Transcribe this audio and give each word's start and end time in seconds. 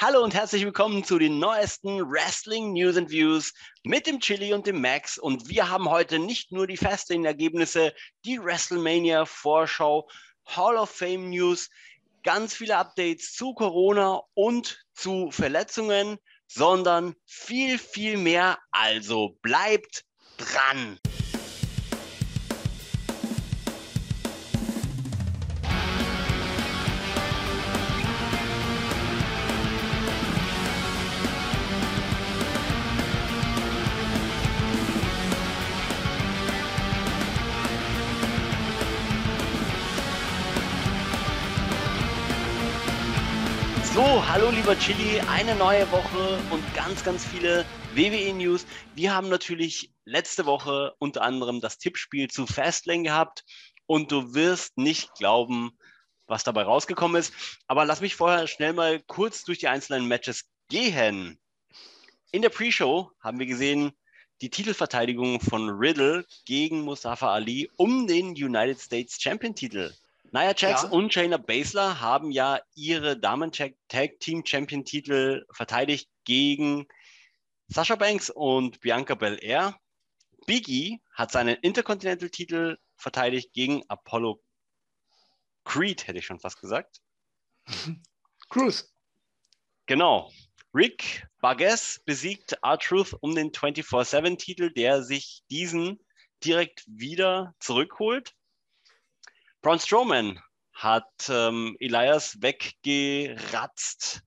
Hallo 0.00 0.22
und 0.22 0.32
herzlich 0.32 0.64
willkommen 0.64 1.02
zu 1.02 1.18
den 1.18 1.40
neuesten 1.40 2.08
Wrestling 2.08 2.72
News 2.72 2.96
and 2.96 3.10
Views 3.10 3.52
mit 3.82 4.06
dem 4.06 4.20
Chili 4.20 4.54
und 4.54 4.64
dem 4.64 4.80
Max. 4.80 5.18
Und 5.18 5.48
wir 5.48 5.70
haben 5.70 5.90
heute 5.90 6.20
nicht 6.20 6.52
nur 6.52 6.68
die 6.68 6.76
Fastlane-Ergebnisse, 6.76 7.92
die 8.24 8.40
WrestleMania-Vorschau, 8.40 10.08
Hall 10.46 10.76
of 10.76 10.88
Fame 10.88 11.30
News, 11.30 11.68
ganz 12.22 12.54
viele 12.54 12.76
Updates 12.76 13.32
zu 13.32 13.54
Corona 13.54 14.22
und 14.34 14.78
zu 14.94 15.32
Verletzungen, 15.32 16.18
sondern 16.46 17.16
viel, 17.26 17.76
viel 17.76 18.18
mehr. 18.18 18.60
Also 18.70 19.36
bleibt 19.42 20.04
dran! 20.36 21.00
Hallo 44.38 44.50
lieber 44.50 44.78
Chili, 44.78 45.20
eine 45.28 45.56
neue 45.56 45.90
Woche 45.90 46.38
und 46.50 46.62
ganz, 46.72 47.02
ganz 47.02 47.24
viele 47.24 47.64
WWE-News. 47.96 48.66
Wir 48.94 49.12
haben 49.12 49.28
natürlich 49.28 49.90
letzte 50.04 50.46
Woche 50.46 50.94
unter 51.00 51.22
anderem 51.22 51.60
das 51.60 51.78
Tippspiel 51.78 52.30
zu 52.30 52.46
Fastlane 52.46 53.02
gehabt 53.02 53.44
und 53.86 54.12
du 54.12 54.34
wirst 54.34 54.78
nicht 54.78 55.12
glauben, 55.14 55.76
was 56.28 56.44
dabei 56.44 56.62
rausgekommen 56.62 57.18
ist. 57.18 57.34
Aber 57.66 57.84
lass 57.84 58.00
mich 58.00 58.14
vorher 58.14 58.46
schnell 58.46 58.74
mal 58.74 59.00
kurz 59.08 59.42
durch 59.42 59.58
die 59.58 59.66
einzelnen 59.66 60.06
Matches 60.06 60.44
gehen. 60.68 61.40
In 62.30 62.40
der 62.40 62.50
Pre-Show 62.50 63.10
haben 63.18 63.40
wir 63.40 63.46
gesehen, 63.46 63.90
die 64.40 64.50
Titelverteidigung 64.50 65.40
von 65.40 65.68
Riddle 65.68 66.24
gegen 66.44 66.82
Mustafa 66.82 67.34
Ali 67.34 67.72
um 67.76 68.06
den 68.06 68.28
United 68.28 68.80
States 68.80 69.20
Champion-Titel. 69.20 69.92
Nia 70.30 70.54
Jax 70.56 70.82
ja. 70.82 70.88
und 70.90 71.12
Shayna 71.12 71.38
Baszler 71.38 72.00
haben 72.00 72.30
ja 72.30 72.60
ihre 72.74 73.18
Damen-Tag-Team-Champion-Titel 73.18 75.44
verteidigt 75.52 76.08
gegen 76.24 76.86
Sasha 77.68 77.96
Banks 77.96 78.30
und 78.30 78.80
Bianca 78.80 79.14
Belair. 79.14 79.78
Biggie 80.46 81.02
hat 81.12 81.32
seinen 81.32 81.56
Intercontinental-Titel 81.56 82.78
verteidigt 82.96 83.52
gegen 83.52 83.82
Apollo 83.88 84.42
Creed, 85.64 86.06
hätte 86.06 86.18
ich 86.18 86.26
schon 86.26 86.40
fast 86.40 86.60
gesagt. 86.60 87.00
Cruz. 88.48 88.92
Genau. 89.86 90.30
Rick 90.74 91.26
Barges 91.40 92.00
besiegt 92.04 92.58
R-Truth 92.62 93.14
um 93.20 93.34
den 93.34 93.52
24-7-Titel, 93.52 94.72
der 94.72 95.02
sich 95.02 95.42
diesen 95.50 95.98
direkt 96.44 96.84
wieder 96.86 97.54
zurückholt. 97.58 98.34
Braun 99.60 99.80
Strowman 99.80 100.40
hat 100.72 101.28
ähm, 101.28 101.76
Elias 101.80 102.40
weggeratzt. 102.40 104.22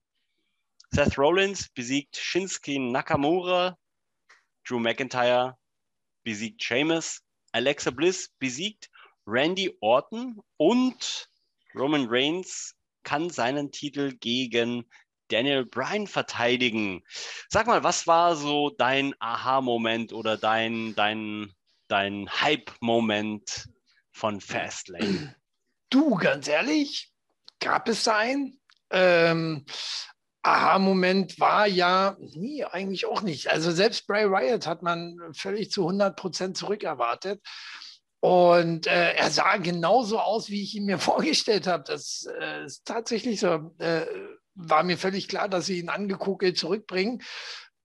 Seth 0.90 1.18
Rollins 1.18 1.70
besiegt 1.70 2.18
Shinsuke 2.18 2.78
Nakamura. 2.78 3.78
Drew 4.68 4.80
McIntyre 4.80 5.58
besiegt 6.24 6.62
Sheamus. 6.62 7.22
Alexa 7.54 7.92
Bliss 7.92 8.30
besiegt 8.40 8.90
Randy 9.26 9.74
Orton 9.80 10.42
und 10.58 11.30
Roman 11.76 12.08
Reigns 12.10 12.76
kann 13.04 13.30
seinen 13.30 13.72
Titel 13.72 14.14
gegen 14.18 14.84
Daniel 15.30 15.66
Bryan 15.66 16.08
verteidigen. 16.08 17.04
Sag 17.48 17.68
mal, 17.68 17.86
was 17.86 18.06
war 18.06 18.36
so 18.36 18.70
dein 18.70 19.16
Aha-Moment 19.20 20.12
oder 20.12 20.38
dein, 20.38 20.94
dein, 20.96 21.54
dein 21.88 22.30
Hype-Moment 22.30 23.70
von 24.12 24.42
Fastlane? 24.42 25.36
Du, 25.90 26.16
ganz 26.16 26.48
ehrlich, 26.48 27.12
gab 27.60 27.88
es 27.90 28.04
da 28.04 28.18
einen? 28.18 28.60
Ähm, 28.90 29.66
Aha-Moment 30.44 31.40
war 31.40 31.68
ja, 31.68 32.18
nee, 32.20 32.64
eigentlich 32.64 33.06
auch 33.06 33.22
nicht. 33.22 33.50
Also 33.50 33.72
selbst 33.72 34.08
Bray 34.08 34.30
Wyatt 34.30 34.66
hat 34.66 34.82
man 34.82 35.18
völlig 35.34 35.72
zu 35.72 35.82
100 35.82 36.16
Prozent 36.16 36.58
zurückerwartet. 36.58 37.42
Und 38.22 38.88
äh, 38.88 39.14
er 39.14 39.32
sah 39.32 39.58
genauso 39.58 40.20
aus, 40.20 40.50
wie 40.50 40.64
ich 40.64 40.76
ihn 40.76 40.86
mir 40.86 41.00
vorgestellt 41.00 41.68
habe. 41.68 41.84
Das 41.86 42.28
äh, 42.40 42.66
ist 42.66 42.86
tatsächlich 42.86 43.40
so. 43.40 43.74
Äh, 43.80 44.06
war 44.54 44.84
mir 44.84 44.98
völlig 44.98 45.28
klar, 45.28 45.48
dass 45.48 45.66
sie 45.66 45.80
ihn 45.80 45.90
angekokelt 45.90 46.58
zurückbringen. 46.58 47.24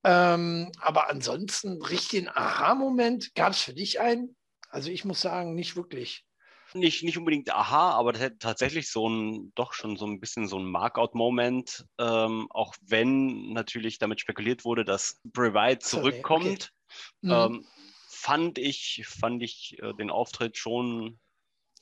Ähm, 0.03 0.71
aber 0.79 1.09
ansonsten 1.09 1.81
richtigen 1.81 2.29
Aha-Moment 2.29 3.35
gab 3.35 3.51
es 3.51 3.61
für 3.61 3.73
dich 3.73 3.99
einen? 3.99 4.36
Also 4.77 4.91
ich 4.91 5.05
muss 5.05 5.21
sagen, 5.21 5.55
nicht 5.55 5.75
wirklich. 5.75 6.23
Nicht, 6.75 7.01
nicht 7.01 7.17
unbedingt 7.17 7.51
aha, 7.51 7.93
aber 7.93 8.13
das 8.13 8.21
hätte 8.21 8.37
tatsächlich 8.37 8.91
so 8.91 9.09
ein, 9.09 9.51
doch 9.55 9.73
schon 9.73 9.97
so 9.97 10.05
ein 10.05 10.19
bisschen 10.19 10.47
so 10.47 10.59
ein 10.59 10.65
Markout-Moment, 10.65 11.87
ähm, 11.97 12.45
auch 12.51 12.75
wenn 12.81 13.53
natürlich 13.53 13.97
damit 13.97 14.21
spekuliert 14.21 14.65
wurde, 14.65 14.85
dass 14.85 15.19
Wyatt 15.23 15.81
zurückkommt, 15.81 16.73
okay. 16.85 17.09
Mhm. 17.21 17.31
ähm, 17.31 17.65
fand 18.07 18.59
ich, 18.59 19.03
fand 19.07 19.41
ich 19.41 19.77
äh, 19.81 19.93
den 19.95 20.11
Auftritt 20.11 20.57
schon 20.57 21.17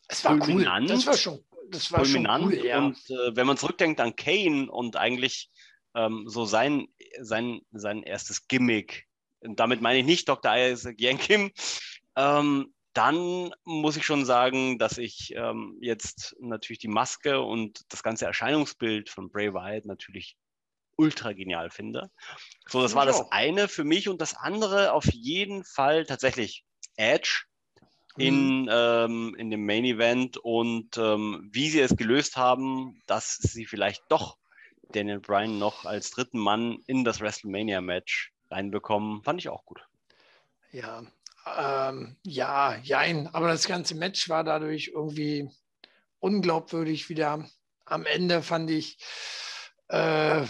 es 0.07 0.23
war 0.23 0.37
fulminant. 0.37 0.89
Cool. 0.89 0.95
Das 0.95 1.05
war 1.05 1.17
schon, 1.17 1.43
das 1.71 1.91
war 1.91 2.05
fulminant. 2.05 2.43
Schon 2.45 2.53
cool, 2.53 2.65
ja. 2.65 2.77
Und 2.77 2.97
äh, 3.09 3.35
wenn 3.35 3.45
man 3.45 3.57
zurückdenkt 3.57 3.99
an 3.99 4.15
Kane 4.15 4.71
und 4.71 4.95
eigentlich 4.95 5.49
ähm, 5.95 6.29
so 6.29 6.45
sein, 6.45 6.87
sein, 7.19 7.59
sein 7.73 8.03
erstes 8.03 8.47
Gimmick, 8.47 9.05
damit 9.41 9.81
meine 9.81 9.99
ich 9.99 10.05
nicht 10.05 10.29
Dr. 10.29 10.55
Isaac 10.55 10.97
Yankim, 11.01 11.51
ähm, 12.15 12.71
dann 12.95 13.53
muss 13.65 13.97
ich 13.97 14.05
schon 14.05 14.25
sagen, 14.25 14.79
dass 14.79 14.97
ich 14.97 15.33
ähm, 15.35 15.77
jetzt 15.81 16.35
natürlich 16.39 16.79
die 16.79 16.87
Maske 16.87 17.41
und 17.41 17.81
das 17.89 18.03
ganze 18.03 18.25
Erscheinungsbild 18.25 19.09
von 19.09 19.29
Bray 19.29 19.53
Wyatt 19.53 19.85
natürlich 19.85 20.37
ultra 20.95 21.33
genial 21.33 21.69
finde. 21.69 22.09
So, 22.67 22.81
das 22.81 22.95
war 22.95 23.05
das 23.05 23.31
eine 23.31 23.67
für 23.67 23.83
mich 23.83 24.07
und 24.07 24.21
das 24.21 24.33
andere 24.33 24.93
auf 24.93 25.05
jeden 25.11 25.65
Fall 25.65 26.05
tatsächlich 26.05 26.63
Edge 26.95 27.43
in, 28.17 28.61
mhm. 28.61 28.69
ähm, 28.71 29.35
in 29.37 29.51
dem 29.51 29.65
Main 29.65 29.83
Event 29.83 30.37
und 30.37 30.97
ähm, 30.97 31.49
wie 31.51 31.69
sie 31.69 31.81
es 31.81 31.97
gelöst 31.97 32.37
haben, 32.37 33.01
dass 33.07 33.35
sie 33.35 33.65
vielleicht 33.65 34.03
doch 34.07 34.37
Daniel 34.93 35.19
Bryan 35.19 35.59
noch 35.59 35.83
als 35.83 36.11
dritten 36.11 36.39
Mann 36.39 36.79
in 36.87 37.03
das 37.03 37.19
WrestleMania 37.19 37.81
Match 37.81 38.31
reinbekommen, 38.49 39.21
fand 39.23 39.41
ich 39.41 39.49
auch 39.49 39.65
gut. 39.65 39.85
Ja, 40.71 41.03
ähm, 41.45 42.17
ja, 42.23 42.77
jein, 42.81 43.27
aber 43.27 43.47
das 43.47 43.67
ganze 43.67 43.95
Match 43.95 44.29
war 44.29 44.43
dadurch 44.43 44.91
irgendwie 44.93 45.49
unglaubwürdig 46.19 47.09
wieder. 47.09 47.47
Am 47.85 48.05
Ende 48.05 48.41
fand 48.41 48.71
ich, 48.71 48.97
äh, 49.89 50.45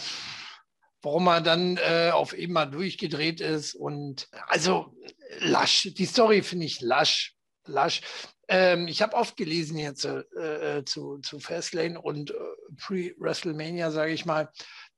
warum 1.01 1.27
er 1.27 1.41
dann 1.41 1.77
äh, 1.77 2.11
auf 2.13 2.33
eben 2.33 2.53
mal 2.53 2.65
durchgedreht 2.65 3.41
ist 3.41 3.75
und 3.75 4.29
also 4.47 4.95
lasch, 5.39 5.89
die 5.97 6.05
Story 6.05 6.41
finde 6.41 6.65
ich 6.65 6.81
lasch, 6.81 7.35
lasch. 7.65 8.01
Ähm, 8.47 8.87
ich 8.87 9.01
habe 9.01 9.17
oft 9.17 9.35
gelesen 9.37 9.77
jetzt 9.77 10.05
äh, 10.05 10.77
äh 10.77 10.85
zu, 10.85 11.17
zu 11.17 11.39
Fastlane 11.39 11.99
und 11.99 12.31
äh, 12.31 12.35
Pre-WrestleMania, 12.77 13.91
sage 13.91 14.13
ich 14.13 14.25
mal, 14.25 14.49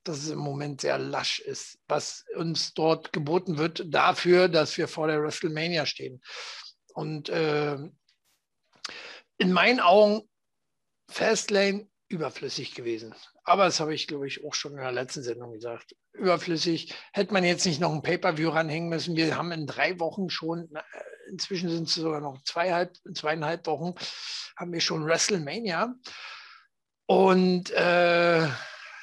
dass 0.07 0.19
es 0.19 0.29
im 0.29 0.39
Moment 0.39 0.81
sehr 0.81 0.97
lasch 0.97 1.39
ist, 1.39 1.79
was 1.87 2.25
uns 2.35 2.73
dort 2.73 3.13
geboten 3.13 3.57
wird 3.57 3.83
dafür, 3.85 4.47
dass 4.47 4.77
wir 4.77 4.87
vor 4.87 5.07
der 5.07 5.21
WrestleMania 5.21 5.85
stehen. 5.85 6.21
Und 6.93 7.29
äh, 7.29 7.77
in 9.37 9.51
meinen 9.51 9.79
Augen 9.79 10.27
Fastlane 11.09 11.87
überflüssig 12.09 12.73
gewesen. 12.73 13.13
Aber 13.43 13.65
das 13.65 13.79
habe 13.79 13.93
ich, 13.93 14.07
glaube 14.07 14.27
ich, 14.27 14.43
auch 14.43 14.53
schon 14.53 14.73
in 14.73 14.79
der 14.79 14.91
letzten 14.91 15.23
Sendung 15.23 15.53
gesagt. 15.53 15.95
Überflüssig. 16.13 16.93
Hätte 17.13 17.33
man 17.33 17.43
jetzt 17.43 17.65
nicht 17.65 17.79
noch 17.79 17.93
ein 17.93 18.01
Pay-Per-View 18.01 18.49
ranhängen 18.49 18.89
müssen. 18.89 19.15
Wir 19.15 19.37
haben 19.37 19.51
in 19.51 19.67
drei 19.67 19.99
Wochen 19.99 20.29
schon, 20.29 20.69
inzwischen 21.29 21.69
sind 21.69 21.87
es 21.87 21.95
sogar 21.95 22.21
noch 22.21 22.41
zweieinhalb, 22.43 22.97
zweieinhalb 23.13 23.67
Wochen, 23.67 23.93
haben 24.57 24.73
wir 24.73 24.81
schon 24.81 25.05
WrestleMania. 25.05 25.95
Und 27.05 27.71
äh, 27.71 28.47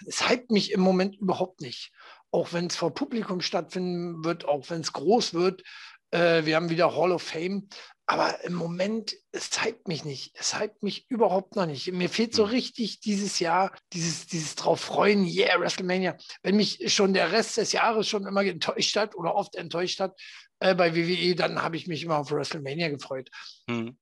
es 0.07 0.29
hypt 0.29 0.51
mich 0.51 0.73
im 0.73 0.81
Moment 0.81 1.17
überhaupt 1.17 1.61
nicht. 1.61 1.93
Auch 2.31 2.53
wenn 2.53 2.67
es 2.67 2.77
vor 2.77 2.93
Publikum 2.93 3.41
stattfinden 3.41 4.25
wird, 4.25 4.45
auch 4.45 4.69
wenn 4.71 4.81
es 4.81 4.93
groß 4.93 5.35
wird. 5.35 5.63
Äh, 6.11 6.45
wir 6.45 6.57
haben 6.57 6.71
wieder 6.71 6.95
Hall 6.97 7.13
of 7.13 7.23
Fame. 7.23 7.69
Aber 8.07 8.45
im 8.45 8.53
Moment, 8.53 9.15
es 9.33 9.65
hypt 9.65 9.89
mich 9.89 10.05
nicht. 10.05 10.33
Es 10.39 10.61
hypt 10.61 10.83
mich 10.83 11.07
überhaupt 11.09 11.57
noch 11.57 11.65
nicht. 11.65 11.91
Mir 11.91 12.11
fehlt 12.11 12.35
so 12.35 12.45
hm. 12.45 12.51
richtig 12.51 13.01
dieses 13.01 13.39
Jahr, 13.39 13.73
dieses, 13.93 14.27
dieses 14.27 14.57
drauf 14.57 14.81
freuen, 14.81 15.25
yeah, 15.25 15.59
WrestleMania. 15.59 16.17
Wenn 16.43 16.57
mich 16.57 16.93
schon 16.93 17.15
der 17.15 17.33
Rest 17.33 17.57
des 17.57 17.73
Jahres 17.73 18.07
schon 18.07 18.27
immer 18.27 18.45
enttäuscht 18.45 18.97
hat 18.97 19.15
oder 19.15 19.35
oft 19.35 19.55
enttäuscht 19.55 20.01
hat 20.01 20.21
äh, 20.59 20.75
bei 20.75 20.95
WWE, 20.95 21.35
dann 21.35 21.63
habe 21.63 21.77
ich 21.77 21.87
mich 21.87 22.03
immer 22.03 22.19
auf 22.19 22.31
WrestleMania 22.31 22.91
gefreut. 22.91 23.31
Hm. 23.71 23.97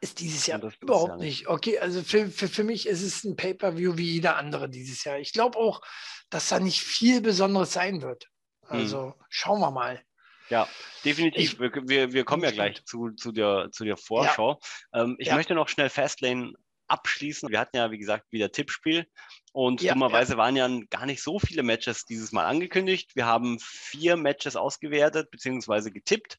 Ist 0.00 0.20
dieses 0.20 0.46
Jahr 0.46 0.60
überhaupt 0.80 1.18
nicht. 1.18 1.40
nicht. 1.40 1.48
Okay, 1.48 1.78
also 1.78 2.02
für, 2.02 2.28
für, 2.28 2.48
für 2.48 2.64
mich 2.64 2.88
ist 2.88 3.02
es 3.02 3.24
ein 3.24 3.36
Pay-Per-View 3.36 3.96
wie 3.96 4.12
jeder 4.14 4.36
andere 4.36 4.68
dieses 4.68 5.04
Jahr. 5.04 5.18
Ich 5.18 5.32
glaube 5.32 5.58
auch, 5.58 5.80
dass 6.28 6.48
da 6.48 6.58
nicht 6.58 6.80
viel 6.80 7.20
Besonderes 7.20 7.72
sein 7.72 8.02
wird. 8.02 8.28
Hm. 8.66 8.78
Also 8.78 9.06
hm. 9.06 9.14
schauen 9.28 9.60
wir 9.60 9.70
mal. 9.70 10.02
Ja, 10.48 10.68
definitiv. 11.04 11.54
Ich, 11.54 11.60
wir, 11.60 11.70
wir, 11.88 12.12
wir, 12.12 12.24
kommen 12.24 12.44
ja 12.44 12.50
gleich 12.50 12.84
zu, 12.84 13.10
zu, 13.10 13.32
der, 13.32 13.68
zu 13.72 13.84
der 13.84 13.96
Vorschau. 13.96 14.60
Ja. 14.92 15.02
Ähm, 15.02 15.16
ich 15.18 15.28
ja. 15.28 15.34
möchte 15.34 15.54
noch 15.54 15.68
schnell 15.68 15.88
Fastlane 15.88 16.52
abschließen. 16.88 17.48
Wir 17.50 17.60
hatten 17.60 17.76
ja, 17.76 17.90
wie 17.90 17.98
gesagt, 17.98 18.26
wieder 18.30 18.52
Tippspiel. 18.52 19.06
Und 19.52 19.80
ja, 19.80 19.94
dummerweise 19.94 20.32
ja. 20.32 20.38
waren 20.38 20.56
ja 20.56 20.68
gar 20.90 21.06
nicht 21.06 21.22
so 21.22 21.38
viele 21.38 21.62
Matches 21.62 22.04
dieses 22.04 22.32
Mal 22.32 22.44
angekündigt. 22.44 23.16
Wir 23.16 23.26
haben 23.26 23.58
vier 23.60 24.16
Matches 24.16 24.54
ausgewertet 24.54 25.30
bzw. 25.30 25.90
getippt. 25.90 26.38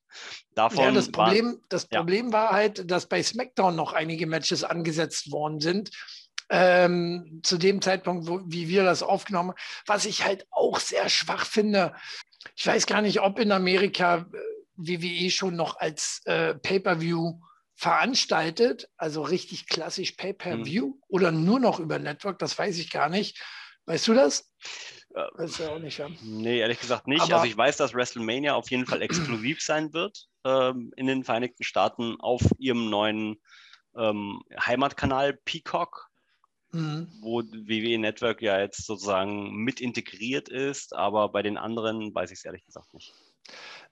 Davon 0.53 0.85
ja, 0.85 0.91
das 0.91 1.11
Problem, 1.11 1.53
war, 1.53 1.59
das 1.69 1.87
Problem 1.87 2.31
war 2.31 2.51
halt, 2.51 2.89
dass 2.91 3.07
bei 3.07 3.23
SmackDown 3.23 3.75
noch 3.75 3.93
einige 3.93 4.27
Matches 4.27 4.63
angesetzt 4.63 5.31
worden 5.31 5.59
sind. 5.59 5.89
Ähm, 6.49 7.41
zu 7.43 7.57
dem 7.57 7.81
Zeitpunkt, 7.81 8.27
wo, 8.27 8.39
wie 8.45 8.69
wir 8.69 8.83
das 8.83 9.03
aufgenommen 9.03 9.49
haben, 9.49 9.59
was 9.85 10.05
ich 10.05 10.23
halt 10.23 10.47
auch 10.49 10.79
sehr 10.79 11.09
schwach 11.09 11.45
finde. 11.45 11.93
Ich 12.55 12.65
weiß 12.65 12.85
gar 12.85 13.01
nicht, 13.01 13.19
ob 13.19 13.39
in 13.39 13.51
Amerika 13.51 14.27
äh, 14.31 14.37
WWE 14.77 15.29
schon 15.31 15.55
noch 15.55 15.77
als 15.77 16.21
äh, 16.25 16.53
Pay-per-View 16.53 17.39
veranstaltet, 17.77 18.89
also 18.97 19.21
richtig 19.21 19.67
klassisch 19.67 20.13
Pay-per-View 20.13 20.87
mhm. 20.87 21.01
oder 21.07 21.31
nur 21.31 21.59
noch 21.59 21.79
über 21.79 21.99
Network, 21.99 22.39
das 22.39 22.57
weiß 22.57 22.79
ich 22.79 22.89
gar 22.89 23.07
nicht. 23.07 23.39
Weißt 23.85 24.07
du 24.07 24.15
das? 24.15 24.51
Weiß 25.13 25.59
ja 25.59 25.69
auch 25.69 25.79
nicht, 25.79 25.97
ja. 25.97 26.09
Nee, 26.21 26.59
ehrlich 26.59 26.79
gesagt 26.79 27.07
nicht. 27.07 27.21
Aber 27.21 27.35
also 27.35 27.47
ich 27.47 27.55
weiß, 27.55 27.77
dass 27.77 27.93
WrestleMania 27.93 28.55
auf 28.55 28.69
jeden 28.69 28.85
Fall 28.85 29.01
exklusiv 29.01 29.61
sein 29.61 29.93
wird 29.93 30.27
ähm, 30.43 30.91
in 30.97 31.07
den 31.07 31.23
Vereinigten 31.23 31.63
Staaten 31.63 32.19
auf 32.19 32.41
ihrem 32.57 32.89
neuen 32.89 33.39
ähm, 33.95 34.41
Heimatkanal 34.59 35.33
Peacock, 35.45 36.09
mhm. 36.71 37.07
wo 37.21 37.43
WWE 37.43 37.99
Network 37.99 38.41
ja 38.41 38.59
jetzt 38.59 38.85
sozusagen 38.85 39.55
mit 39.55 39.81
integriert 39.81 40.49
ist, 40.49 40.93
aber 40.93 41.29
bei 41.29 41.43
den 41.43 41.57
anderen 41.57 42.13
weiß 42.13 42.31
ich 42.31 42.39
es 42.39 42.45
ehrlich 42.45 42.65
gesagt 42.65 42.93
nicht. 42.93 43.13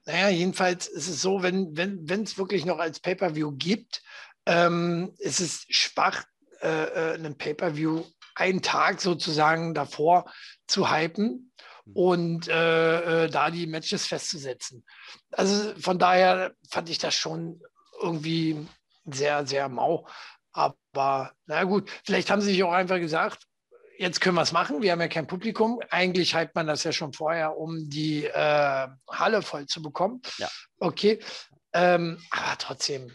Naja, 0.04 0.28
jedenfalls 0.28 0.86
ist 0.86 1.08
es 1.08 1.20
so, 1.20 1.42
wenn 1.42 1.72
es 1.72 2.08
wenn, 2.08 2.38
wirklich 2.38 2.64
noch 2.64 2.78
als 2.78 3.00
Pay-Per-View 3.00 3.52
gibt, 3.56 4.02
ähm, 4.46 5.12
ist 5.18 5.40
es 5.40 5.66
schwach, 5.68 6.24
äh, 6.60 6.68
äh, 6.68 7.14
einen 7.14 7.36
Pay-Per-View 7.36 8.04
einen 8.36 8.62
Tag 8.62 9.00
sozusagen 9.00 9.74
davor 9.74 10.30
zu 10.66 10.90
hypen 10.90 11.52
hm. 11.84 11.92
und 11.94 12.48
äh, 12.48 13.24
äh, 13.24 13.30
da 13.30 13.50
die 13.50 13.66
Matches 13.66 14.06
festzusetzen. 14.06 14.84
Also 15.32 15.74
von 15.80 15.98
daher 15.98 16.54
fand 16.70 16.88
ich 16.88 16.98
das 16.98 17.14
schon 17.14 17.60
irgendwie 18.00 18.68
sehr, 19.06 19.46
sehr 19.46 19.68
mau. 19.68 20.06
Aber 20.52 21.32
na 21.46 21.64
gut, 21.64 21.90
vielleicht 22.04 22.30
haben 22.30 22.40
sie 22.40 22.52
sich 22.52 22.62
auch 22.62 22.72
einfach 22.72 22.98
gesagt, 22.98 23.46
jetzt 23.98 24.20
können 24.20 24.36
wir 24.36 24.42
es 24.42 24.52
machen. 24.52 24.82
Wir 24.82 24.92
haben 24.92 25.00
ja 25.00 25.08
kein 25.08 25.26
Publikum. 25.26 25.80
Eigentlich 25.90 26.36
hypt 26.36 26.54
man 26.54 26.66
das 26.66 26.84
ja 26.84 26.92
schon 26.92 27.12
vorher, 27.12 27.56
um 27.56 27.88
die 27.88 28.24
äh, 28.24 28.88
Halle 29.10 29.42
voll 29.42 29.66
zu 29.66 29.82
bekommen. 29.82 30.22
Ja. 30.38 30.48
Okay. 30.78 31.20
Ähm, 31.72 32.18
aber 32.30 32.58
trotzdem, 32.58 33.12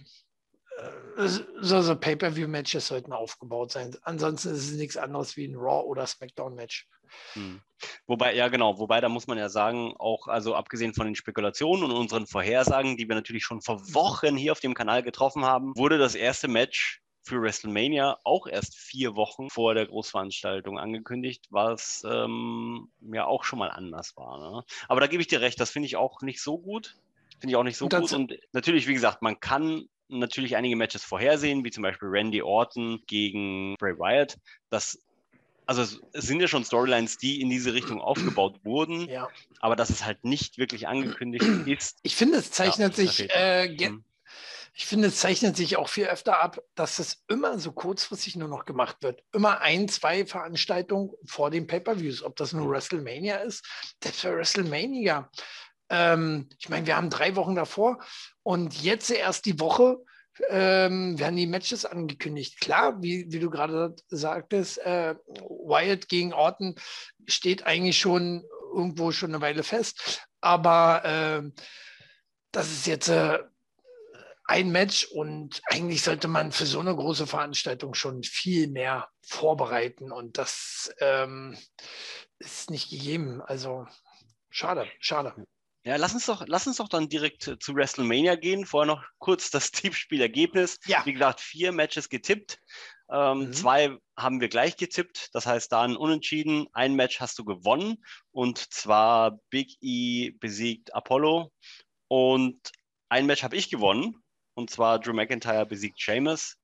äh, 1.18 1.28
so, 1.28 1.82
so 1.82 1.96
Pay-Per-View-Matches 1.96 2.88
sollten 2.88 3.14
aufgebaut 3.14 3.72
sein. 3.72 3.96
Ansonsten 4.04 4.50
ist 4.50 4.70
es 4.70 4.74
nichts 4.74 4.98
anderes 4.98 5.38
wie 5.38 5.46
ein 5.46 5.56
Raw- 5.56 5.86
oder 5.86 6.06
SmackDown-Match. 6.06 6.88
Hm. 7.34 7.62
Wobei, 8.08 8.36
ja 8.36 8.48
genau, 8.48 8.78
wobei 8.80 9.02
da 9.02 9.10
muss 9.10 9.28
man 9.28 9.38
ja 9.38 9.50
sagen, 9.50 9.94
auch 9.98 10.28
also 10.28 10.56
abgesehen 10.56 10.94
von 10.94 11.08
den 11.08 11.16
Spekulationen 11.16 11.84
und 11.84 11.92
unseren 11.92 12.28
Vorhersagen, 12.28 12.96
die 12.96 13.08
wir 13.08 13.16
natürlich 13.16 13.44
schon 13.44 13.62
vor 13.62 13.82
Wochen 13.94 14.38
hier 14.38 14.52
auf 14.52 14.60
dem 14.60 14.74
Kanal 14.74 15.04
getroffen 15.04 15.44
haben, 15.44 15.76
wurde 15.76 15.98
das 15.98 16.16
erste 16.16 16.48
Match 16.48 17.02
für 17.24 17.42
WrestleMania 17.42 18.18
auch 18.24 18.48
erst 18.48 18.76
vier 18.76 19.16
Wochen 19.16 19.50
vor 19.50 19.74
der 19.74 19.86
Großveranstaltung 19.86 20.80
angekündigt, 20.80 21.46
was 21.50 22.04
ähm, 22.10 22.90
ja 23.02 23.26
auch 23.26 23.44
schon 23.44 23.60
mal 23.60 23.70
anders 23.70 24.16
war. 24.16 24.40
Ne? 24.40 24.64
Aber 24.88 25.02
da 25.02 25.08
gebe 25.08 25.22
ich 25.22 25.28
dir 25.28 25.42
recht, 25.42 25.60
das 25.60 25.70
finde 25.70 25.88
ich 25.88 25.96
auch 25.96 26.22
nicht 26.22 26.42
so 26.42 26.58
gut. 26.58 26.96
Finde 27.40 27.52
ich 27.52 27.56
auch 27.56 27.64
nicht 27.64 27.78
so 27.78 27.86
und 27.86 27.96
gut. 27.96 28.14
Und 28.14 28.38
natürlich, 28.54 28.88
wie 28.88 28.94
gesagt, 28.94 29.22
man 29.22 29.40
kann 29.40 29.86
natürlich 30.08 30.56
einige 30.56 30.76
Matches 30.76 31.04
vorhersehen, 31.04 31.64
wie 31.64 31.72
zum 31.72 31.84
Beispiel 31.84 32.10
Randy 32.10 32.42
Orton 32.42 33.02
gegen 33.08 33.76
Bray 33.80 33.98
Wyatt. 33.98 34.38
Das 34.70 35.00
also 35.66 35.84
es, 36.12 36.26
sind 36.26 36.42
ja 36.42 36.48
schon 36.48 36.66
Storylines, 36.66 37.18
die 37.18 37.40
in 37.40 37.50
diese 37.50 37.74
Richtung 37.74 38.02
aufgebaut 38.02 38.60
wurden, 38.64 39.08
ja. 39.08 39.30
aber 39.60 39.76
dass 39.76 39.90
es 39.90 40.06
halt 40.06 40.24
nicht 40.26 40.58
wirklich 40.58 40.88
angekündigt 40.88 41.46
ist. 41.66 42.00
Ich 42.04 42.16
finde, 42.16 42.40
es 42.40 42.52
zeichnet 42.52 42.98
ja, 42.98 43.04
sich 43.06 43.30
äh, 43.30 43.70
hm. 43.70 44.04
Ich 44.74 44.86
finde, 44.86 45.10
es 45.10 45.20
zeichnet 45.20 45.58
sich 45.58 45.76
auch 45.76 45.90
viel 45.90 46.06
öfter 46.06 46.42
ab, 46.42 46.62
dass 46.76 47.00
es 47.00 47.24
immer 47.28 47.60
so 47.60 47.74
kurzfristig 47.74 48.38
nur 48.38 48.48
noch 48.48 48.66
gemacht 48.66 48.98
wird. 49.02 49.22
Immer 49.34 49.60
ein, 49.60 49.90
zwei 49.90 50.26
Veranstaltungen 50.26 51.12
vor 51.26 51.52
den 51.52 51.68
Pay-Per-Views. 51.68 52.24
Ob 52.24 52.38
das 52.38 52.54
nur 52.54 52.70
WrestleMania 52.70 53.38
ist, 53.38 53.66
das 54.00 54.22
für 54.22 54.36
WrestleMania. 54.36 55.30
Ähm, 55.90 56.48
ich 56.58 56.70
meine, 56.70 56.88
wir 56.88 56.96
haben 56.96 57.10
drei 57.10 57.36
Wochen 57.36 57.56
davor 57.56 58.00
und 58.44 58.82
jetzt 58.82 59.12
erst 59.12 59.46
die 59.46 59.60
Woche 59.60 59.98
ähm, 60.50 61.20
werden 61.20 61.36
die 61.36 61.48
Matches 61.48 61.86
angekündigt. 61.86 62.60
Klar, 62.62 63.02
wie, 63.02 63.26
wie 63.30 63.40
du 63.40 63.50
gerade 63.50 63.96
sagtest, 64.08 64.78
äh, 64.80 65.16
Wyatt 65.28 66.08
gegen 66.08 66.34
Orton 66.34 66.76
steht 67.28 67.66
eigentlich 67.66 68.00
schon 68.00 68.46
irgendwo 68.74 69.12
schon 69.12 69.32
eine 69.32 69.42
Weile 69.42 69.64
fest. 69.64 70.26
Aber 70.40 71.04
äh, 71.04 71.62
das 72.52 72.72
ist 72.72 72.88
jetzt 72.88 73.10
äh, 73.10 73.40
ein 74.52 74.70
Match 74.70 75.06
und 75.06 75.62
eigentlich 75.68 76.04
sollte 76.04 76.28
man 76.28 76.52
für 76.52 76.66
so 76.66 76.82
eine 76.82 76.94
große 76.94 77.26
Veranstaltung 77.26 77.94
schon 77.94 78.22
viel 78.24 78.68
mehr 78.68 79.08
vorbereiten 79.22 80.12
und 80.12 80.38
das 80.38 80.94
ähm, 81.00 81.58
ist 82.38 82.70
nicht 82.70 82.90
gegeben. 82.90 83.42
Also 83.42 83.88
schade, 84.50 84.92
schade. 85.00 85.34
Ja, 85.86 85.96
lass 85.96 86.14
uns 86.14 86.26
doch, 86.26 86.44
lass 86.48 86.68
uns 86.68 86.78
doch 86.78 86.90
dann 86.90 87.08
direkt 87.08 87.44
zu 87.60 87.74
WrestleMania 87.74 88.36
gehen. 88.36 88.66
Vorher 88.66 88.94
noch 88.94 89.04
kurz 89.20 89.52
das 89.52 89.72
Tippspielergebnis. 89.72 90.80
Ja. 90.86 91.06
Wie 91.06 91.14
gesagt, 91.14 91.40
vier 91.40 91.72
Matches 91.72 92.10
getippt. 92.10 92.60
Ähm, 93.10 93.40
mhm. 93.40 93.54
Zwei 93.54 93.98
haben 94.18 94.42
wir 94.42 94.50
gleich 94.50 94.76
getippt. 94.76 95.30
Das 95.34 95.46
heißt, 95.46 95.72
da 95.72 95.82
ein 95.84 95.96
Unentschieden. 95.96 96.68
Ein 96.74 96.96
Match 96.96 97.22
hast 97.22 97.40
du 97.40 97.46
gewonnen. 97.46 98.04
Und 98.32 98.58
zwar 98.74 99.40
Big 99.50 99.78
E 99.82 100.32
besiegt 100.32 100.94
Apollo. 100.94 101.52
Und 102.10 102.60
ein 103.10 103.26
Match 103.26 103.44
habe 103.44 103.56
ich 103.56 103.70
gewonnen. 103.70 104.22
Und 104.54 104.70
zwar 104.70 105.00
Drew 105.00 105.14
McIntyre 105.14 105.66
besiegt 105.66 106.02
Sheamus. 106.02 106.58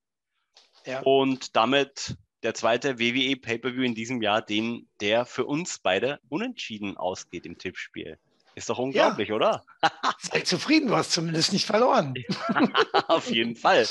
Ja. 0.86 1.02
Und 1.02 1.56
damit 1.56 2.18
der 2.44 2.54
zweite 2.54 3.00
WWE 3.00 3.36
Pay-Per-View 3.36 3.84
in 3.84 3.96
diesem 3.96 4.22
Jahr, 4.22 4.42
den, 4.42 4.88
der 5.02 5.26
für 5.26 5.46
uns 5.46 5.80
beide 5.80 6.20
unentschieden 6.30 6.98
ausgeht 6.98 7.46
im 7.46 7.58
Tippspiel. 7.58 8.18
Ist 8.56 8.70
doch 8.70 8.80
unglaublich, 8.80 9.30
ja. 9.30 9.36
oder? 9.36 9.64
Sei 10.20 10.42
zufrieden, 10.42 10.88
du 10.88 10.96
hast 10.96 11.12
zumindest 11.12 11.54
nicht 11.54 11.66
verloren. 11.66 12.16
Auf 13.08 13.30
jeden 13.30 13.56
Fall. 13.56 13.88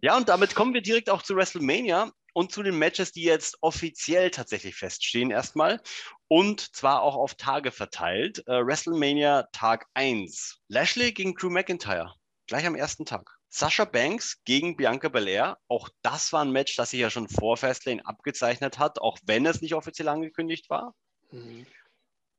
Ja, 0.00 0.16
und 0.16 0.28
damit 0.28 0.54
kommen 0.54 0.72
wir 0.72 0.82
direkt 0.82 1.10
auch 1.10 1.22
zu 1.22 1.34
WrestleMania 1.34 2.12
und 2.32 2.52
zu 2.52 2.62
den 2.62 2.78
Matches, 2.78 3.10
die 3.10 3.24
jetzt 3.24 3.56
offiziell 3.60 4.30
tatsächlich 4.30 4.76
feststehen 4.76 5.32
erstmal. 5.32 5.80
Und 6.28 6.76
zwar 6.76 7.02
auch 7.02 7.16
auf 7.16 7.34
Tage 7.34 7.72
verteilt. 7.72 8.46
Äh, 8.46 8.64
WrestleMania 8.64 9.48
Tag 9.50 9.86
1. 9.94 10.58
Lashley 10.68 11.10
gegen 11.10 11.34
Drew 11.34 11.50
McIntyre 11.50 12.14
gleich 12.48 12.66
am 12.66 12.74
ersten 12.74 13.04
Tag. 13.04 13.38
Sascha 13.48 13.84
Banks 13.84 14.42
gegen 14.44 14.76
Bianca 14.76 15.08
Belair. 15.08 15.58
Auch 15.68 15.88
das 16.02 16.32
war 16.32 16.44
ein 16.44 16.50
Match, 16.50 16.74
das 16.76 16.90
sich 16.90 17.00
ja 17.00 17.10
schon 17.10 17.28
vor 17.28 17.56
Fastlane 17.56 18.04
abgezeichnet 18.04 18.78
hat, 18.78 19.00
auch 19.00 19.18
wenn 19.24 19.46
es 19.46 19.60
nicht 19.60 19.74
offiziell 19.74 20.08
angekündigt 20.08 20.68
war. 20.68 20.94
Mhm. 21.30 21.66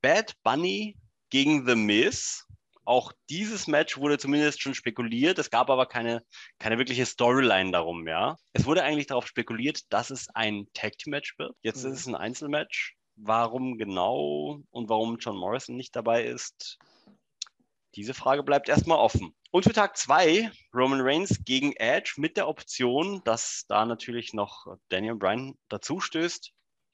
Bad 0.02 0.34
Bunny 0.44 0.98
gegen 1.30 1.66
The 1.66 1.76
Miz. 1.76 2.46
Auch 2.86 3.14
dieses 3.30 3.68
Match 3.68 3.98
wurde 3.98 4.18
zumindest 4.18 4.62
schon 4.62 4.74
spekuliert. 4.74 5.38
Es 5.38 5.52
gab 5.52 5.70
aber 5.70 5.86
keine, 5.86 6.24
keine 6.58 6.80
wirkliche 6.80 7.06
Storyline 7.06 7.72
darum, 7.72 8.08
ja. 8.08 8.36
Es 8.54 8.66
wurde 8.66 8.84
eigentlich 8.84 9.08
darauf 9.08 9.28
spekuliert, 9.28 9.82
dass 9.94 10.10
es 10.10 10.28
ein 10.34 10.68
Tag 10.74 10.98
Team 10.98 11.12
Match 11.12 11.38
wird. 11.38 11.56
Jetzt 11.62 11.84
mhm. 11.84 11.92
ist 11.92 12.00
es 12.00 12.08
ein 12.08 12.16
Einzelmatch. 12.16 12.96
Warum 13.16 13.78
genau 13.78 14.62
und 14.72 14.90
warum 14.90 15.18
John 15.20 15.38
Morrison 15.38 15.76
nicht 15.76 15.96
dabei 15.96 16.24
ist, 16.24 16.80
diese 17.96 18.14
Frage 18.14 18.44
bleibt 18.44 18.70
erstmal 18.70 18.98
offen. 18.98 19.36
Und 19.52 19.64
für 19.64 19.74
Tag 19.74 19.98
2 19.98 20.52
Roman 20.74 21.02
Reigns 21.02 21.44
gegen 21.44 21.74
Edge 21.74 22.14
mit 22.18 22.38
der 22.38 22.48
Option, 22.48 23.22
dass 23.24 23.66
da 23.68 23.86
natürlich 23.86 24.34
noch 24.34 24.68
Daniel 24.90 25.16
Bryan 25.16 25.58
dazu 25.70 26.00
stößt. 26.00 26.52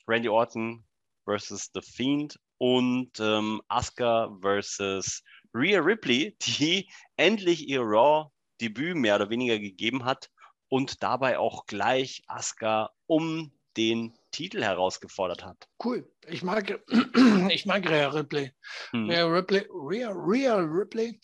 Randy 0.07 0.29
Orton 0.29 0.85
versus 1.25 1.69
The 1.73 1.81
Fiend 1.81 2.39
und 2.57 3.19
ähm, 3.19 3.61
Asuka 3.67 4.37
versus 4.41 5.23
Rhea 5.53 5.79
Ripley, 5.79 6.37
die 6.45 6.89
endlich 7.17 7.67
ihr 7.67 7.81
Raw-Debüt 7.81 8.95
mehr 8.95 9.15
oder 9.15 9.29
weniger 9.29 9.59
gegeben 9.59 10.05
hat 10.05 10.29
und 10.69 11.03
dabei 11.03 11.37
auch 11.39 11.65
gleich 11.65 12.23
Asuka 12.27 12.91
um 13.07 13.51
den 13.77 14.13
Titel 14.35 14.61
herausgefordert 14.61 15.45
hat. 15.45 15.69
Cool. 15.81 16.11
Ich 16.27 16.43
mag, 16.43 16.81
ich 17.49 17.65
mag 17.65 17.89
Rhea 17.89 18.09
Ripley. 18.09 18.51
Hm. 18.91 19.09
Rhea 19.09 19.25
Ripley, 19.25 19.65
Rhea, 19.69 20.09
Rhea 20.11 20.55
Ripley, 20.57 21.21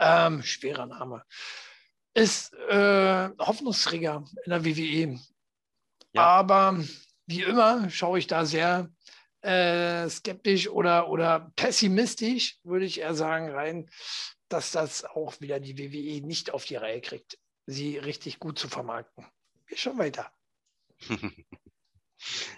ähm, 0.00 0.42
schwerer 0.42 0.86
Name. 0.86 1.22
ist 2.14 2.52
äh, 2.68 3.28
Hoffnungsträger 3.38 4.24
in 4.44 4.50
der 4.50 4.64
WWE. 4.64 5.20
Ja. 6.14 6.22
Aber 6.22 6.84
wie 7.26 7.42
immer 7.42 7.88
schaue 7.90 8.18
ich 8.18 8.26
da 8.26 8.44
sehr 8.44 8.90
äh, 9.42 10.08
skeptisch 10.08 10.68
oder, 10.68 11.10
oder 11.10 11.52
pessimistisch, 11.54 12.58
würde 12.64 12.86
ich 12.86 12.98
eher 12.98 13.14
sagen, 13.14 13.50
rein, 13.50 13.88
dass 14.48 14.72
das 14.72 15.04
auch 15.04 15.40
wieder 15.40 15.60
die 15.60 15.78
WWE 15.78 16.26
nicht 16.26 16.50
auf 16.50 16.64
die 16.64 16.74
Reihe 16.76 17.00
kriegt, 17.00 17.38
sie 17.66 17.98
richtig 17.98 18.40
gut 18.40 18.58
zu 18.58 18.68
vermarkten. 18.68 19.24
Wir 19.68 19.76
schauen 19.76 19.98
weiter. 19.98 20.32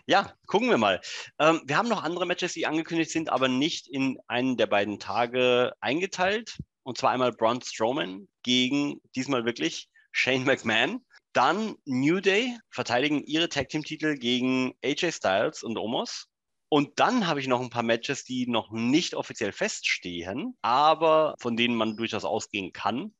Ja, 0.06 0.34
gucken 0.46 0.70
wir 0.70 0.78
mal. 0.78 1.00
Ähm, 1.38 1.62
wir 1.64 1.76
haben 1.76 1.88
noch 1.88 2.02
andere 2.02 2.26
Matches, 2.26 2.52
die 2.52 2.66
angekündigt 2.66 3.10
sind, 3.10 3.30
aber 3.30 3.48
nicht 3.48 3.88
in 3.88 4.18
einen 4.28 4.56
der 4.56 4.66
beiden 4.66 4.98
Tage 4.98 5.72
eingeteilt. 5.80 6.58
Und 6.82 6.98
zwar 6.98 7.10
einmal 7.10 7.32
Braun 7.32 7.60
Strowman 7.60 8.28
gegen 8.42 9.00
diesmal 9.14 9.44
wirklich 9.44 9.88
Shane 10.12 10.44
McMahon. 10.44 11.04
Dann 11.32 11.76
New 11.84 12.20
Day 12.20 12.58
verteidigen 12.70 13.22
ihre 13.22 13.48
Tag 13.48 13.68
Team 13.68 13.84
Titel 13.84 14.16
gegen 14.16 14.74
AJ 14.84 15.12
Styles 15.12 15.62
und 15.62 15.78
Omos. 15.78 16.26
Und 16.68 17.00
dann 17.00 17.26
habe 17.26 17.40
ich 17.40 17.48
noch 17.48 17.60
ein 17.60 17.70
paar 17.70 17.82
Matches, 17.82 18.24
die 18.24 18.46
noch 18.46 18.70
nicht 18.70 19.14
offiziell 19.14 19.52
feststehen, 19.52 20.56
aber 20.62 21.34
von 21.40 21.56
denen 21.56 21.74
man 21.74 21.96
durchaus 21.96 22.24
ausgehen 22.24 22.72
kann. 22.72 23.12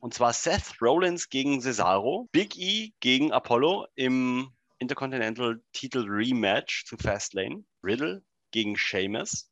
Und 0.00 0.14
zwar 0.14 0.32
Seth 0.32 0.80
Rollins 0.80 1.28
gegen 1.28 1.60
Cesaro, 1.60 2.28
Big 2.32 2.56
E 2.56 2.92
gegen 3.00 3.32
Apollo 3.32 3.86
im 3.94 4.52
Intercontinental 4.82 5.62
Titel 5.72 6.04
Rematch 6.08 6.84
zu 6.86 6.96
Fastlane, 6.96 7.62
Riddle 7.84 8.24
gegen 8.50 8.76
Sheamus 8.76 9.48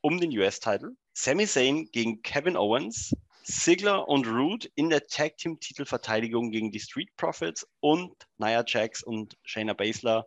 um 0.00 0.20
den 0.20 0.36
US-Titel, 0.36 0.96
Sami 1.14 1.46
Zayn 1.46 1.88
gegen 1.92 2.20
Kevin 2.22 2.56
Owens, 2.56 3.14
Sigler 3.44 4.08
und 4.08 4.26
Root 4.26 4.68
in 4.74 4.90
der 4.90 5.06
Tag 5.06 5.36
Team 5.36 5.60
Titelverteidigung 5.60 6.50
gegen 6.50 6.72
die 6.72 6.80
Street 6.80 7.14
Profits 7.16 7.64
und 7.78 8.12
Nia 8.38 8.64
Jax 8.66 9.04
und 9.04 9.38
Shayna 9.44 9.72
Baszler 9.72 10.26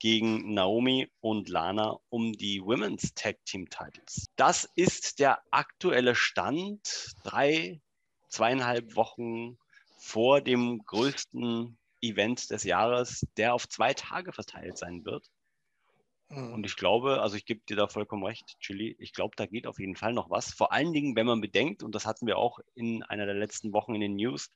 gegen 0.00 0.52
Naomi 0.52 1.10
und 1.20 1.48
Lana 1.48 1.98
um 2.10 2.34
die 2.34 2.60
Women's 2.60 3.14
Tag 3.14 3.42
Team 3.46 3.70
Titles. 3.70 4.26
Das 4.36 4.68
ist 4.76 5.18
der 5.18 5.42
aktuelle 5.50 6.14
Stand. 6.14 7.14
Drei, 7.24 7.80
zweieinhalb 8.28 8.96
Wochen 8.96 9.56
vor 9.96 10.42
dem 10.42 10.84
größten 10.84 11.78
Event 12.04 12.50
des 12.50 12.64
Jahres, 12.64 13.26
der 13.36 13.54
auf 13.54 13.68
zwei 13.68 13.94
Tage 13.94 14.32
verteilt 14.32 14.78
sein 14.78 15.04
wird. 15.04 15.26
Mhm. 16.28 16.54
Und 16.54 16.66
ich 16.66 16.76
glaube, 16.76 17.20
also 17.20 17.36
ich 17.36 17.46
gebe 17.46 17.62
dir 17.68 17.76
da 17.76 17.88
vollkommen 17.88 18.24
recht, 18.24 18.56
Chili, 18.60 18.96
ich 18.98 19.12
glaube, 19.12 19.34
da 19.36 19.46
geht 19.46 19.66
auf 19.66 19.78
jeden 19.78 19.96
Fall 19.96 20.12
noch 20.12 20.30
was. 20.30 20.52
Vor 20.52 20.72
allen 20.72 20.92
Dingen, 20.92 21.16
wenn 21.16 21.26
man 21.26 21.40
bedenkt, 21.40 21.82
und 21.82 21.94
das 21.94 22.06
hatten 22.06 22.26
wir 22.26 22.38
auch 22.38 22.58
in 22.74 23.02
einer 23.02 23.26
der 23.26 23.34
letzten 23.34 23.72
Wochen 23.72 23.94
in 23.94 24.00
den 24.00 24.16
News, 24.16 24.50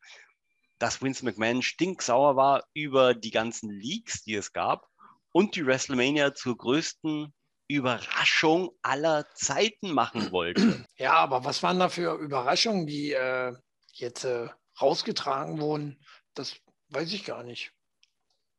dass 0.78 1.02
Vince 1.02 1.24
McMahon 1.24 1.62
stinksauer 1.62 2.36
war 2.36 2.64
über 2.72 3.14
die 3.14 3.30
ganzen 3.30 3.70
Leaks, 3.70 4.22
die 4.22 4.34
es 4.34 4.52
gab 4.52 4.88
und 5.32 5.56
die 5.56 5.66
WrestleMania 5.66 6.34
zur 6.34 6.56
größten 6.56 7.34
Überraschung 7.68 8.70
aller 8.82 9.26
Zeiten 9.34 9.92
machen 9.92 10.32
wollte. 10.32 10.84
Ja, 10.96 11.12
aber 11.12 11.44
was 11.44 11.62
waren 11.62 11.78
da 11.78 11.88
für 11.88 12.16
Überraschungen, 12.18 12.86
die 12.88 13.12
äh, 13.12 13.52
jetzt 13.92 14.24
äh, 14.24 14.48
rausgetragen 14.80 15.60
wurden? 15.60 16.04
Das 16.34 16.60
weiß 16.90 17.12
ich 17.12 17.24
gar 17.24 17.42
nicht. 17.42 17.72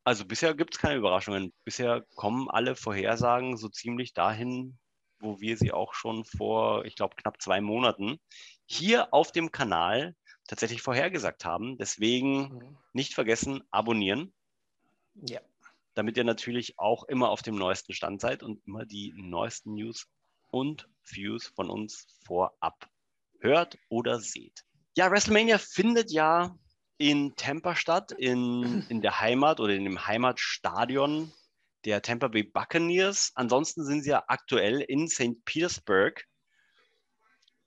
Also 0.03 0.25
bisher 0.25 0.55
gibt 0.55 0.75
es 0.75 0.79
keine 0.79 0.95
Überraschungen. 0.95 1.53
Bisher 1.65 2.05
kommen 2.15 2.50
alle 2.50 2.75
Vorhersagen 2.75 3.57
so 3.57 3.69
ziemlich 3.69 4.13
dahin, 4.13 4.77
wo 5.19 5.39
wir 5.39 5.57
sie 5.57 5.71
auch 5.71 5.93
schon 5.93 6.25
vor, 6.25 6.86
ich 6.86 6.95
glaube, 6.95 7.15
knapp 7.15 7.41
zwei 7.41 7.62
Monaten 7.62 8.19
hier 8.65 9.13
auf 9.13 9.31
dem 9.31 9.51
Kanal 9.51 10.15
tatsächlich 10.48 10.81
vorhergesagt 10.81 11.45
haben. 11.45 11.77
Deswegen 11.77 12.53
mhm. 12.53 12.77
nicht 12.93 13.13
vergessen, 13.13 13.63
abonnieren. 13.71 14.33
Ja 15.15 15.41
damit 16.00 16.15
ihr 16.15 16.24
natürlich 16.24 16.79
auch 16.79 17.03
immer 17.03 17.29
auf 17.29 17.41
dem 17.41 17.55
neuesten 17.55 17.93
Stand 17.93 18.21
seid 18.21 18.41
und 18.41 18.65
immer 18.65 18.86
die 18.86 19.13
neuesten 19.17 19.74
News 19.74 20.07
und 20.50 20.88
Views 21.03 21.48
von 21.48 21.69
uns 21.69 22.07
vorab 22.25 22.89
hört 23.41 23.77
oder 23.89 24.21
seht. 24.21 24.63
Ja, 24.95 25.12
WrestleMania 25.12 25.57
findet 25.57 26.09
ja 26.09 26.57
in 27.00 27.36
Tampa 27.38 27.75
statt, 27.75 28.12
in, 28.12 28.86
in 28.89 29.01
der 29.01 29.22
Heimat 29.22 29.60
oder 29.60 29.74
in 29.74 29.86
dem 29.86 30.06
Heimatstadion 30.06 31.32
der 31.86 32.01
Tampa 32.01 32.27
Bay 32.27 32.44
Buccaneers. 32.44 33.32
Ansonsten 33.36 33.86
sind 33.86 34.03
sie 34.03 34.10
ja 34.12 34.25
aktuell 34.27 34.82
in 34.82 35.08
St. 35.08 35.44
Petersburg 35.46 36.25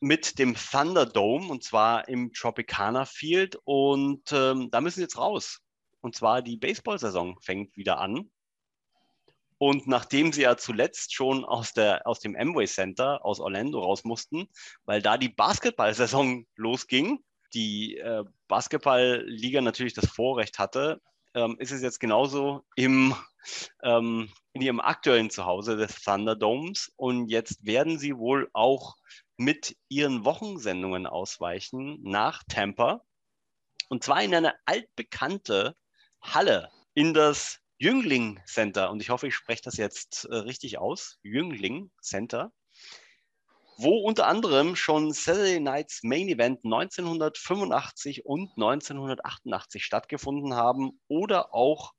mit 0.00 0.38
dem 0.38 0.54
Thunderdome 0.54 1.48
und 1.48 1.64
zwar 1.64 2.08
im 2.08 2.32
Tropicana 2.34 3.06
Field 3.06 3.56
und 3.64 4.30
ähm, 4.32 4.70
da 4.70 4.80
müssen 4.82 4.96
sie 4.96 5.02
jetzt 5.02 5.16
raus. 5.16 5.60
Und 6.02 6.14
zwar 6.14 6.42
die 6.42 6.58
Baseball-Saison 6.58 7.38
fängt 7.40 7.76
wieder 7.76 7.98
an. 7.98 8.30
Und 9.56 9.86
nachdem 9.86 10.32
sie 10.32 10.42
ja 10.42 10.56
zuletzt 10.56 11.14
schon 11.14 11.44
aus, 11.44 11.72
der, 11.72 12.06
aus 12.06 12.20
dem 12.20 12.36
Amway 12.36 12.66
Center 12.66 13.24
aus 13.24 13.40
Orlando 13.40 13.80
raus 13.80 14.04
mussten, 14.04 14.48
weil 14.84 15.00
da 15.00 15.16
die 15.16 15.28
Basketball-Saison 15.28 16.44
losging, 16.56 17.22
die 17.54 17.98
äh, 17.98 18.24
Basketball-Liga 18.48 19.60
natürlich 19.60 19.94
das 19.94 20.06
Vorrecht 20.06 20.58
hatte, 20.58 21.00
ähm, 21.34 21.56
ist 21.58 21.70
es 21.70 21.82
jetzt 21.82 22.00
genauso 22.00 22.64
im, 22.76 23.14
ähm, 23.82 24.30
in 24.52 24.62
ihrem 24.62 24.80
aktuellen 24.80 25.30
Zuhause 25.30 25.76
des 25.76 26.02
Thunderdomes. 26.02 26.92
Und 26.96 27.28
jetzt 27.28 27.64
werden 27.64 27.98
sie 27.98 28.16
wohl 28.16 28.50
auch 28.52 28.96
mit 29.36 29.76
ihren 29.88 30.24
Wochensendungen 30.24 31.06
ausweichen 31.06 31.98
nach 32.02 32.42
Tampa. 32.48 33.02
Und 33.88 34.04
zwar 34.04 34.22
in 34.22 34.34
eine 34.34 34.54
altbekannte 34.66 35.76
Halle 36.20 36.70
in 36.94 37.14
das 37.14 37.60
Jüngling 37.78 38.40
Center. 38.46 38.90
Und 38.90 39.02
ich 39.02 39.10
hoffe, 39.10 39.26
ich 39.26 39.34
spreche 39.34 39.62
das 39.62 39.76
jetzt 39.76 40.24
äh, 40.26 40.36
richtig 40.36 40.78
aus. 40.78 41.18
Jüngling 41.22 41.90
Center. 42.00 42.52
Wo 43.76 43.98
unter 43.98 44.26
anderem 44.26 44.76
schon 44.76 45.12
Saturday 45.12 45.60
Nights 45.60 46.02
Main 46.02 46.28
Event 46.28 46.64
1985 46.64 48.26
und 48.26 48.50
1988 48.56 49.84
stattgefunden 49.84 50.54
haben 50.54 51.00
oder 51.08 51.54
auch 51.54 51.92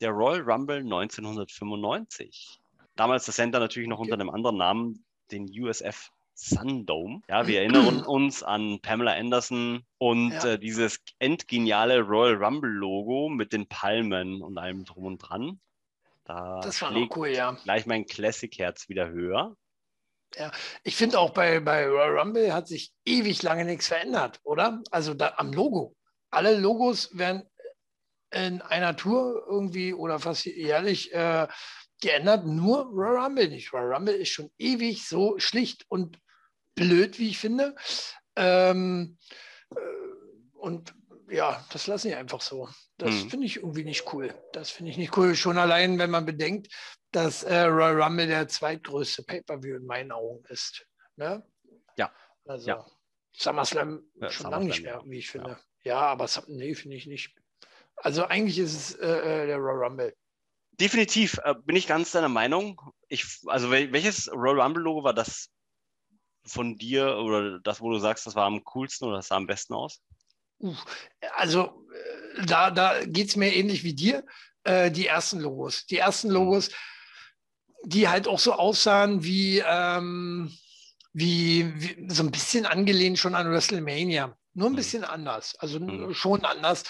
der 0.00 0.10
Royal 0.10 0.42
Rumble 0.42 0.78
1995. 0.78 2.60
Damals 2.96 3.26
das 3.26 3.36
Center 3.36 3.60
natürlich 3.60 3.88
noch 3.88 3.98
unter 3.98 4.14
einem 4.14 4.30
anderen 4.30 4.56
Namen, 4.56 5.04
den 5.30 5.46
USF 5.48 6.10
Sundome. 6.34 7.20
Ja, 7.28 7.46
wir 7.48 7.60
erinnern 7.60 8.02
uns 8.06 8.42
an 8.42 8.80
Pamela 8.80 9.12
Anderson 9.14 9.84
und 9.98 10.30
ja. 10.30 10.52
äh, 10.52 10.58
dieses 10.58 11.00
endgeniale 11.18 12.00
Royal 12.00 12.36
Rumble 12.42 12.70
Logo 12.70 13.28
mit 13.28 13.52
den 13.52 13.66
Palmen 13.66 14.40
und 14.40 14.56
allem 14.56 14.84
drum 14.84 15.04
und 15.04 15.18
dran. 15.18 15.60
Da 16.24 16.60
das 16.60 16.80
war 16.80 16.94
auch 16.94 17.16
cool, 17.16 17.28
ja. 17.28 17.52
Gleich 17.64 17.86
mein 17.86 18.04
Classic-Herz 18.04 18.88
wieder 18.88 19.08
höher. 19.08 19.56
Ja, 20.36 20.52
ich 20.84 20.96
finde 20.96 21.18
auch 21.18 21.30
bei, 21.30 21.60
bei 21.60 21.86
Royal 21.86 22.18
Rumble 22.18 22.52
hat 22.52 22.68
sich 22.68 22.92
ewig 23.04 23.42
lange 23.42 23.64
nichts 23.64 23.88
verändert, 23.88 24.40
oder? 24.44 24.82
Also 24.90 25.14
da, 25.14 25.34
am 25.36 25.52
Logo. 25.52 25.96
Alle 26.30 26.56
Logos 26.58 27.16
werden 27.16 27.48
in 28.30 28.60
einer 28.60 28.94
Tour 28.96 29.44
irgendwie 29.48 29.94
oder 29.94 30.18
fast 30.18 30.44
jährlich 30.44 31.12
äh, 31.14 31.48
geändert, 32.00 32.46
nur 32.46 32.84
Royal 32.86 33.24
Rumble 33.24 33.48
nicht. 33.48 33.72
Royal 33.72 33.94
Rumble 33.94 34.14
ist 34.14 34.30
schon 34.30 34.50
ewig 34.58 35.06
so 35.06 35.38
schlicht 35.38 35.86
und 35.88 36.18
blöd, 36.74 37.18
wie 37.18 37.30
ich 37.30 37.38
finde. 37.38 37.74
Ähm, 38.36 39.16
äh, 39.74 39.80
und 40.58 40.94
ja, 41.30 41.64
das 41.70 41.86
lassen 41.86 42.08
ich 42.08 42.16
einfach 42.16 42.40
so. 42.40 42.68
Das 42.96 43.10
hm. 43.10 43.30
finde 43.30 43.46
ich 43.46 43.56
irgendwie 43.56 43.84
nicht 43.84 44.12
cool. 44.12 44.34
Das 44.52 44.70
finde 44.70 44.90
ich 44.90 44.98
nicht 44.98 45.16
cool. 45.16 45.34
Schon 45.34 45.58
allein, 45.58 45.98
wenn 45.98 46.10
man 46.10 46.26
bedenkt, 46.26 46.72
dass 47.12 47.42
äh, 47.42 47.62
Royal 47.62 48.02
Rumble 48.02 48.26
der 48.26 48.48
zweitgrößte 48.48 49.22
Pay-Per-View 49.22 49.76
in 49.76 49.86
meinen 49.86 50.12
Augen 50.12 50.44
ist. 50.48 50.86
Ne? 51.16 51.42
Ja. 51.96 52.12
Also 52.46 52.68
ja. 52.68 52.86
SummerSlam 53.32 54.02
ja, 54.20 54.30
schon 54.30 54.50
lange 54.50 54.66
nicht 54.66 54.82
mehr, 54.82 55.02
wie 55.06 55.18
ich 55.18 55.30
finde. 55.30 55.58
Ja, 55.84 55.94
ja 55.94 56.00
aber 56.00 56.28
nee, 56.48 56.74
finde 56.74 56.96
ich 56.96 57.06
nicht. 57.06 57.34
Also 57.96 58.24
eigentlich 58.24 58.58
ist 58.58 58.74
es 58.74 58.94
äh, 58.94 59.06
äh, 59.06 59.46
der 59.46 59.56
Royal 59.56 59.84
Rumble. 59.84 60.16
Definitiv 60.72 61.38
äh, 61.44 61.54
bin 61.54 61.76
ich 61.76 61.86
ganz 61.86 62.12
deiner 62.12 62.28
Meinung. 62.28 62.80
Ich, 63.08 63.40
also 63.46 63.70
welches 63.70 64.30
Royal 64.32 64.60
Rumble 64.60 64.82
Logo 64.82 65.04
war 65.04 65.14
das 65.14 65.50
von 66.44 66.76
dir 66.76 67.16
oder 67.16 67.58
das, 67.60 67.80
wo 67.80 67.90
du 67.90 67.98
sagst, 67.98 68.26
das 68.26 68.34
war 68.34 68.46
am 68.46 68.64
coolsten 68.64 69.06
oder 69.06 69.16
das 69.16 69.28
sah 69.28 69.36
am 69.36 69.46
besten 69.46 69.74
aus? 69.74 70.00
Also 71.36 71.86
äh, 72.36 72.46
da, 72.46 72.70
da 72.70 73.04
geht 73.04 73.28
es 73.28 73.36
mir 73.36 73.54
ähnlich 73.54 73.84
wie 73.84 73.94
dir. 73.94 74.24
Äh, 74.64 74.90
die 74.90 75.06
ersten 75.06 75.40
Logos. 75.40 75.86
Die 75.86 75.98
ersten 75.98 76.28
Logos, 76.28 76.70
die 77.84 78.08
halt 78.08 78.28
auch 78.28 78.38
so 78.38 78.52
aussahen 78.52 79.24
wie, 79.24 79.62
ähm, 79.66 80.52
wie, 81.12 81.72
wie, 81.76 82.06
so 82.12 82.22
ein 82.22 82.30
bisschen 82.30 82.66
angelehnt 82.66 83.18
schon 83.18 83.34
an 83.34 83.50
WrestleMania. 83.50 84.36
Nur 84.54 84.68
ein 84.68 84.72
mhm. 84.72 84.76
bisschen 84.76 85.04
anders, 85.04 85.54
also 85.58 85.78
mhm. 85.78 86.12
schon 86.12 86.44
anders, 86.44 86.82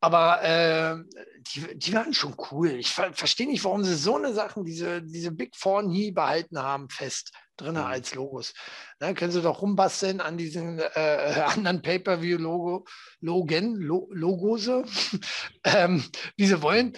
aber 0.00 0.42
äh, 0.42 0.96
die, 1.38 1.78
die 1.78 1.94
waren 1.94 2.12
schon 2.12 2.36
cool. 2.50 2.72
Ich 2.72 2.90
ver 2.90 3.14
verstehe 3.14 3.46
nicht, 3.46 3.64
warum 3.64 3.82
sie 3.82 3.96
so 3.96 4.16
eine 4.16 4.34
Sachen, 4.34 4.64
diese, 4.64 5.02
diese 5.02 5.30
Big 5.30 5.56
Four 5.56 5.82
nie 5.82 6.12
behalten 6.12 6.58
haben, 6.58 6.90
fest. 6.90 7.32
Drin 7.56 7.74
mhm. 7.74 7.80
als 7.80 8.14
Logos. 8.14 8.54
Ne, 9.00 9.14
können 9.14 9.32
Sie 9.32 9.42
doch 9.42 9.62
rumbasteln 9.62 10.20
an 10.20 10.36
diesen 10.36 10.78
äh, 10.78 11.44
anderen 11.46 11.82
Pay-Per-View-Logo, 11.82 12.86
Logan, 13.20 13.74
Lo 13.76 14.08
Logos, 14.12 14.68
ähm, 15.64 16.04
wie 16.36 16.46
Sie 16.46 16.62
wollen. 16.62 16.96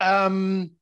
Ähm, 0.00 0.78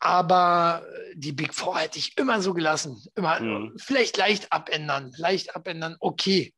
aber 0.00 0.86
die 1.14 1.32
Big 1.32 1.54
Four 1.54 1.78
hätte 1.78 1.98
ich 1.98 2.16
immer 2.16 2.40
so 2.40 2.54
gelassen. 2.54 3.02
Immer 3.14 3.40
mhm. 3.40 3.76
vielleicht 3.76 4.16
leicht 4.16 4.50
abändern, 4.50 5.12
leicht 5.16 5.54
abändern, 5.54 5.96
okay. 6.00 6.54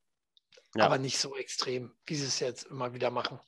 Ja. 0.75 0.85
Aber 0.85 0.97
nicht 0.97 1.19
so 1.19 1.35
extrem, 1.35 1.93
wie 2.05 2.15
sie 2.15 2.25
es 2.25 2.39
jetzt 2.39 2.63
immer 2.63 2.93
wieder 2.93 3.11
machen. 3.11 3.39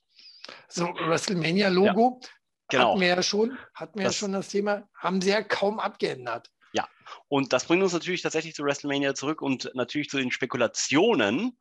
So, 0.67 0.85
WrestleMania-Logo 0.85 2.19
ja. 2.21 2.29
genau. 2.69 2.89
hatten 2.89 3.01
wir 3.01 3.07
ja 3.07 3.23
schon, 3.23 3.57
hatten 3.73 3.97
wir 3.97 4.05
das, 4.05 4.15
ja 4.15 4.19
schon 4.19 4.33
das 4.33 4.49
Thema, 4.49 4.87
haben 4.95 5.21
sie 5.21 5.29
ja 5.29 5.41
kaum 5.41 5.79
abgeändert. 5.79 6.51
Und 7.27 7.53
das 7.53 7.65
bringt 7.65 7.83
uns 7.83 7.93
natürlich 7.93 8.21
tatsächlich 8.21 8.55
zu 8.55 8.63
WrestleMania 8.63 9.15
zurück 9.15 9.41
und 9.41 9.71
natürlich 9.73 10.09
zu 10.09 10.17
den 10.17 10.31
Spekulationen, 10.31 11.57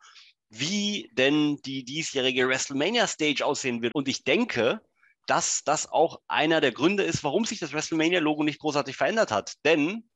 wie 0.48 1.10
denn 1.12 1.58
die 1.64 1.84
diesjährige 1.84 2.48
WrestleMania-Stage 2.48 3.44
aussehen 3.44 3.82
wird. 3.82 3.94
Und 3.94 4.08
ich 4.08 4.24
denke, 4.24 4.80
dass 5.26 5.64
das 5.64 5.90
auch 5.90 6.20
einer 6.28 6.60
der 6.60 6.72
Gründe 6.72 7.02
ist, 7.02 7.24
warum 7.24 7.44
sich 7.44 7.58
das 7.58 7.72
WrestleMania-Logo 7.72 8.44
nicht 8.44 8.60
großartig 8.60 8.96
verändert 8.96 9.30
hat. 9.30 9.54
Denn 9.64 10.08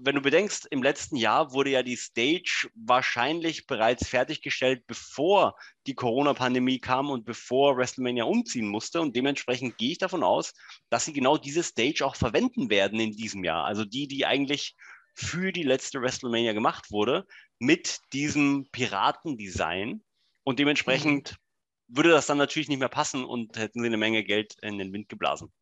wenn 0.00 0.14
du 0.14 0.20
bedenkst, 0.20 0.66
im 0.70 0.82
letzten 0.82 1.16
Jahr 1.16 1.52
wurde 1.52 1.70
ja 1.70 1.82
die 1.82 1.96
Stage 1.96 2.70
wahrscheinlich 2.74 3.66
bereits 3.66 4.06
fertiggestellt, 4.06 4.86
bevor 4.86 5.56
die 5.88 5.94
Corona-Pandemie 5.94 6.78
kam 6.78 7.10
und 7.10 7.24
bevor 7.24 7.76
WrestleMania 7.76 8.22
umziehen 8.24 8.68
musste. 8.68 9.00
Und 9.00 9.16
dementsprechend 9.16 9.76
gehe 9.76 9.92
ich 9.92 9.98
davon 9.98 10.22
aus, 10.22 10.54
dass 10.88 11.04
sie 11.04 11.12
genau 11.12 11.36
diese 11.36 11.64
Stage 11.64 12.06
auch 12.06 12.14
verwenden 12.14 12.70
werden 12.70 13.00
in 13.00 13.10
diesem 13.10 13.42
Jahr. 13.42 13.64
Also 13.64 13.84
die, 13.84 14.06
die 14.06 14.24
eigentlich 14.24 14.76
für 15.14 15.50
die 15.50 15.64
letzte 15.64 16.00
WrestleMania 16.00 16.52
gemacht 16.52 16.92
wurde, 16.92 17.26
mit 17.58 17.98
diesem 18.12 18.68
Piratendesign. 18.70 20.04
Und 20.44 20.60
dementsprechend 20.60 21.32
mhm. 21.32 21.96
würde 21.96 22.10
das 22.10 22.26
dann 22.26 22.38
natürlich 22.38 22.68
nicht 22.68 22.78
mehr 22.78 22.88
passen 22.88 23.24
und 23.24 23.56
hätten 23.56 23.80
sie 23.80 23.86
eine 23.86 23.96
Menge 23.96 24.22
Geld 24.22 24.54
in 24.62 24.78
den 24.78 24.92
Wind 24.92 25.08
geblasen. 25.08 25.52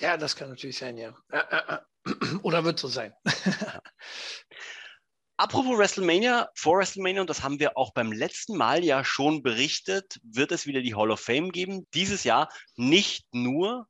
Ja, 0.00 0.16
das 0.16 0.34
kann 0.34 0.48
natürlich 0.48 0.78
sein, 0.78 0.96
ja. 0.96 1.14
Oder 2.42 2.64
wird 2.64 2.78
so 2.78 2.88
sein. 2.88 3.12
Apropos 5.36 5.78
WrestleMania, 5.78 6.50
vor 6.54 6.78
WrestleMania, 6.78 7.22
und 7.22 7.30
das 7.30 7.42
haben 7.42 7.60
wir 7.60 7.76
auch 7.76 7.92
beim 7.94 8.12
letzten 8.12 8.56
Mal 8.56 8.84
ja 8.84 9.04
schon 9.04 9.42
berichtet, 9.42 10.20
wird 10.22 10.52
es 10.52 10.66
wieder 10.66 10.82
die 10.82 10.94
Hall 10.94 11.10
of 11.10 11.20
Fame 11.20 11.50
geben. 11.50 11.86
Dieses 11.94 12.24
Jahr 12.24 12.50
nicht 12.76 13.26
nur 13.32 13.86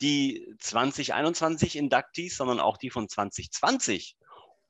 die 0.00 0.54
2021 0.58 1.76
Inductees, 1.76 2.36
sondern 2.36 2.60
auch 2.60 2.78
die 2.78 2.90
von 2.90 3.08
2020. 3.08 4.16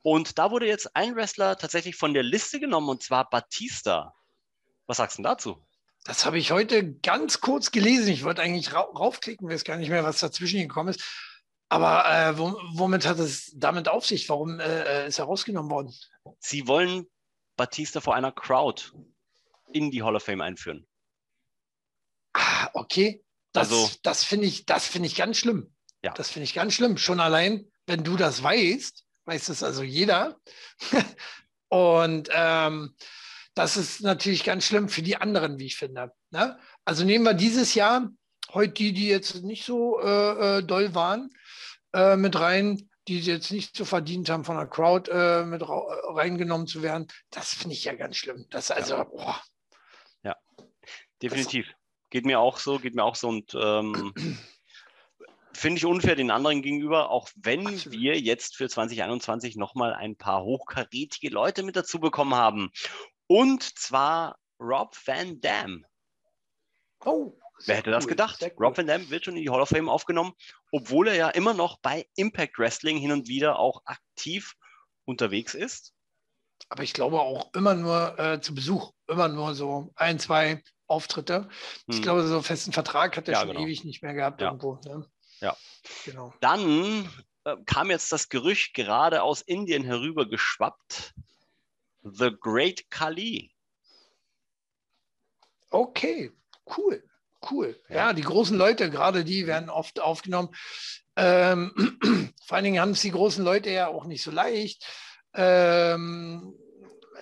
Und 0.02 0.38
da 0.38 0.50
wurde 0.50 0.66
jetzt 0.66 0.96
ein 0.96 1.14
Wrestler 1.14 1.56
tatsächlich 1.56 1.96
von 1.96 2.14
der 2.14 2.22
Liste 2.22 2.58
genommen, 2.58 2.88
und 2.88 3.02
zwar 3.02 3.28
Batista. 3.28 4.12
Was 4.86 4.96
sagst 4.96 5.18
du 5.18 5.22
dazu? 5.22 5.64
Das 6.04 6.24
habe 6.24 6.38
ich 6.38 6.50
heute 6.50 6.94
ganz 6.94 7.40
kurz 7.40 7.70
gelesen. 7.70 8.08
Ich 8.08 8.24
wollte 8.24 8.42
eigentlich 8.42 8.72
ra 8.72 8.80
raufklicken, 8.80 9.48
weiß 9.48 9.64
gar 9.64 9.76
nicht 9.76 9.90
mehr, 9.90 10.04
was 10.04 10.20
dazwischen 10.20 10.60
gekommen 10.60 10.88
ist. 10.88 11.02
Aber 11.68 12.04
äh, 12.04 12.36
womit 12.36 13.06
hat 13.06 13.18
es 13.18 13.52
damit 13.54 13.88
auf 13.88 14.04
sich? 14.04 14.28
Warum 14.28 14.58
äh, 14.58 15.04
äh, 15.04 15.08
ist 15.08 15.18
er 15.18 15.26
rausgenommen 15.26 15.70
worden? 15.70 15.94
Sie 16.40 16.66
wollen 16.66 17.06
Batista 17.56 18.00
vor 18.00 18.14
einer 18.14 18.32
Crowd 18.32 18.90
in 19.72 19.90
die 19.90 20.02
Hall 20.02 20.16
of 20.16 20.24
Fame 20.24 20.40
einführen. 20.40 20.86
Ah, 22.32 22.70
okay. 22.74 23.22
Das, 23.52 23.70
also, 23.70 23.90
das 24.02 24.24
finde 24.24 24.46
ich, 24.46 24.64
find 24.66 25.06
ich 25.06 25.14
ganz 25.14 25.36
schlimm. 25.36 25.72
Ja. 26.02 26.12
Das 26.14 26.30
finde 26.30 26.44
ich 26.44 26.54
ganz 26.54 26.74
schlimm. 26.74 26.96
Schon 26.96 27.20
allein, 27.20 27.70
wenn 27.86 28.02
du 28.02 28.16
das 28.16 28.42
weißt, 28.42 29.04
weiß 29.26 29.46
das 29.46 29.62
also 29.62 29.82
jeder. 29.82 30.40
Und 31.68 32.28
ähm, 32.32 32.96
das 33.54 33.76
ist 33.76 34.00
natürlich 34.00 34.44
ganz 34.44 34.64
schlimm 34.64 34.88
für 34.88 35.02
die 35.02 35.16
anderen, 35.16 35.58
wie 35.58 35.66
ich 35.66 35.76
finde. 35.76 36.12
Ne? 36.30 36.58
Also 36.84 37.04
nehmen 37.04 37.24
wir 37.24 37.34
dieses 37.34 37.74
Jahr, 37.74 38.08
heute 38.52 38.72
die, 38.72 38.92
die 38.92 39.08
jetzt 39.08 39.42
nicht 39.42 39.64
so 39.64 40.00
äh, 40.00 40.58
äh 40.58 40.62
doll 40.62 40.94
waren, 40.94 41.30
äh, 41.92 42.16
mit 42.16 42.38
rein, 42.38 42.88
die 43.08 43.20
jetzt 43.20 43.50
nicht 43.50 43.76
so 43.76 43.84
verdient 43.84 44.30
haben, 44.30 44.44
von 44.44 44.56
der 44.56 44.66
Crowd 44.66 45.10
äh, 45.10 45.44
mit 45.44 45.62
reingenommen 45.66 46.66
zu 46.66 46.82
werden. 46.82 47.08
Das 47.30 47.54
finde 47.54 47.74
ich 47.74 47.84
ja 47.84 47.94
ganz 47.94 48.16
schlimm. 48.16 48.46
Das 48.50 48.70
also, 48.70 48.94
ja. 48.94 49.04
Boah. 49.04 49.42
ja, 50.22 50.36
definitiv. 51.22 51.66
Das, 51.66 51.76
geht 52.10 52.26
mir 52.26 52.40
auch 52.40 52.58
so, 52.58 52.78
geht 52.78 52.94
mir 52.94 53.04
auch 53.04 53.14
so 53.14 53.28
und 53.28 53.54
ähm, 53.54 54.12
finde 55.54 55.78
ich 55.78 55.86
unfair 55.86 56.16
den 56.16 56.30
anderen 56.30 56.62
gegenüber, 56.62 57.10
auch 57.10 57.28
wenn 57.36 57.66
Absolut. 57.66 57.98
wir 57.98 58.20
jetzt 58.20 58.56
für 58.56 58.68
2021 58.68 59.56
nochmal 59.56 59.94
ein 59.94 60.16
paar 60.16 60.42
hochkarätige 60.42 61.30
Leute 61.30 61.62
mit 61.62 61.76
dazu 61.76 62.00
bekommen 62.00 62.34
haben. 62.34 62.70
Und 63.30 63.62
zwar 63.78 64.40
Rob 64.58 64.96
Van 65.06 65.40
Dam. 65.40 65.86
Oh, 67.04 67.38
Wer 67.64 67.76
hätte 67.76 67.90
cool, 67.90 67.94
das 67.94 68.08
gedacht? 68.08 68.44
Rob 68.58 68.76
Van 68.76 68.88
Dam 68.88 69.08
wird 69.08 69.24
schon 69.24 69.36
in 69.36 69.42
die 69.44 69.50
Hall 69.50 69.60
of 69.60 69.68
Fame 69.68 69.88
aufgenommen, 69.88 70.32
obwohl 70.72 71.06
er 71.06 71.14
ja 71.14 71.28
immer 71.28 71.54
noch 71.54 71.78
bei 71.78 72.08
Impact 72.16 72.58
Wrestling 72.58 72.98
hin 72.98 73.12
und 73.12 73.28
wieder 73.28 73.60
auch 73.60 73.82
aktiv 73.84 74.56
unterwegs 75.04 75.54
ist. 75.54 75.94
Aber 76.70 76.82
ich 76.82 76.92
glaube 76.92 77.20
auch 77.20 77.54
immer 77.54 77.74
nur 77.74 78.18
äh, 78.18 78.40
zu 78.40 78.52
Besuch, 78.52 78.94
immer 79.06 79.28
nur 79.28 79.54
so 79.54 79.92
ein, 79.94 80.18
zwei 80.18 80.64
Auftritte. 80.88 81.42
Hm. 81.42 81.50
Ich 81.86 82.02
glaube, 82.02 82.26
so 82.26 82.34
einen 82.34 82.42
festen 82.42 82.72
Vertrag 82.72 83.16
hat 83.16 83.28
er 83.28 83.34
ja, 83.34 83.40
schon 83.42 83.50
genau. 83.50 83.60
ewig 83.60 83.84
nicht 83.84 84.02
mehr 84.02 84.14
gehabt 84.14 84.40
ja. 84.40 84.48
irgendwo. 84.48 84.80
Ne? 84.84 85.08
Ja, 85.40 85.56
genau. 86.04 86.34
Dann 86.40 87.08
äh, 87.44 87.54
kam 87.64 87.90
jetzt 87.90 88.10
das 88.10 88.28
Gerücht 88.28 88.74
gerade 88.74 89.22
aus 89.22 89.40
Indien 89.40 89.84
herübergeschwappt. 89.84 91.14
The 92.02 92.30
Great 92.38 92.90
Kali. 92.90 93.52
Okay, 95.70 96.30
cool 96.76 97.02
cool. 97.48 97.80
Ja, 97.88 98.12
die 98.12 98.22
großen 98.22 98.56
Leute, 98.56 98.90
gerade 98.90 99.24
die 99.24 99.46
werden 99.46 99.70
oft 99.70 100.00
aufgenommen. 100.00 100.50
Ähm, 101.16 101.72
vor 102.46 102.56
allen 102.56 102.64
Dingen 102.64 102.80
haben 102.80 102.92
es 102.92 103.02
die 103.02 103.10
großen 103.10 103.44
Leute 103.44 103.70
ja 103.70 103.88
auch 103.88 104.04
nicht 104.04 104.22
so 104.22 104.30
leicht. 104.30 104.86
Ähm, 105.34 106.54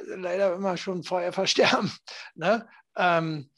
leider 0.07 0.55
immer 0.55 0.77
schon 0.77 1.05
vorher 1.05 1.33
versterben. 1.33 1.93
Ne? 2.35 2.69
Ähm, 2.97 3.51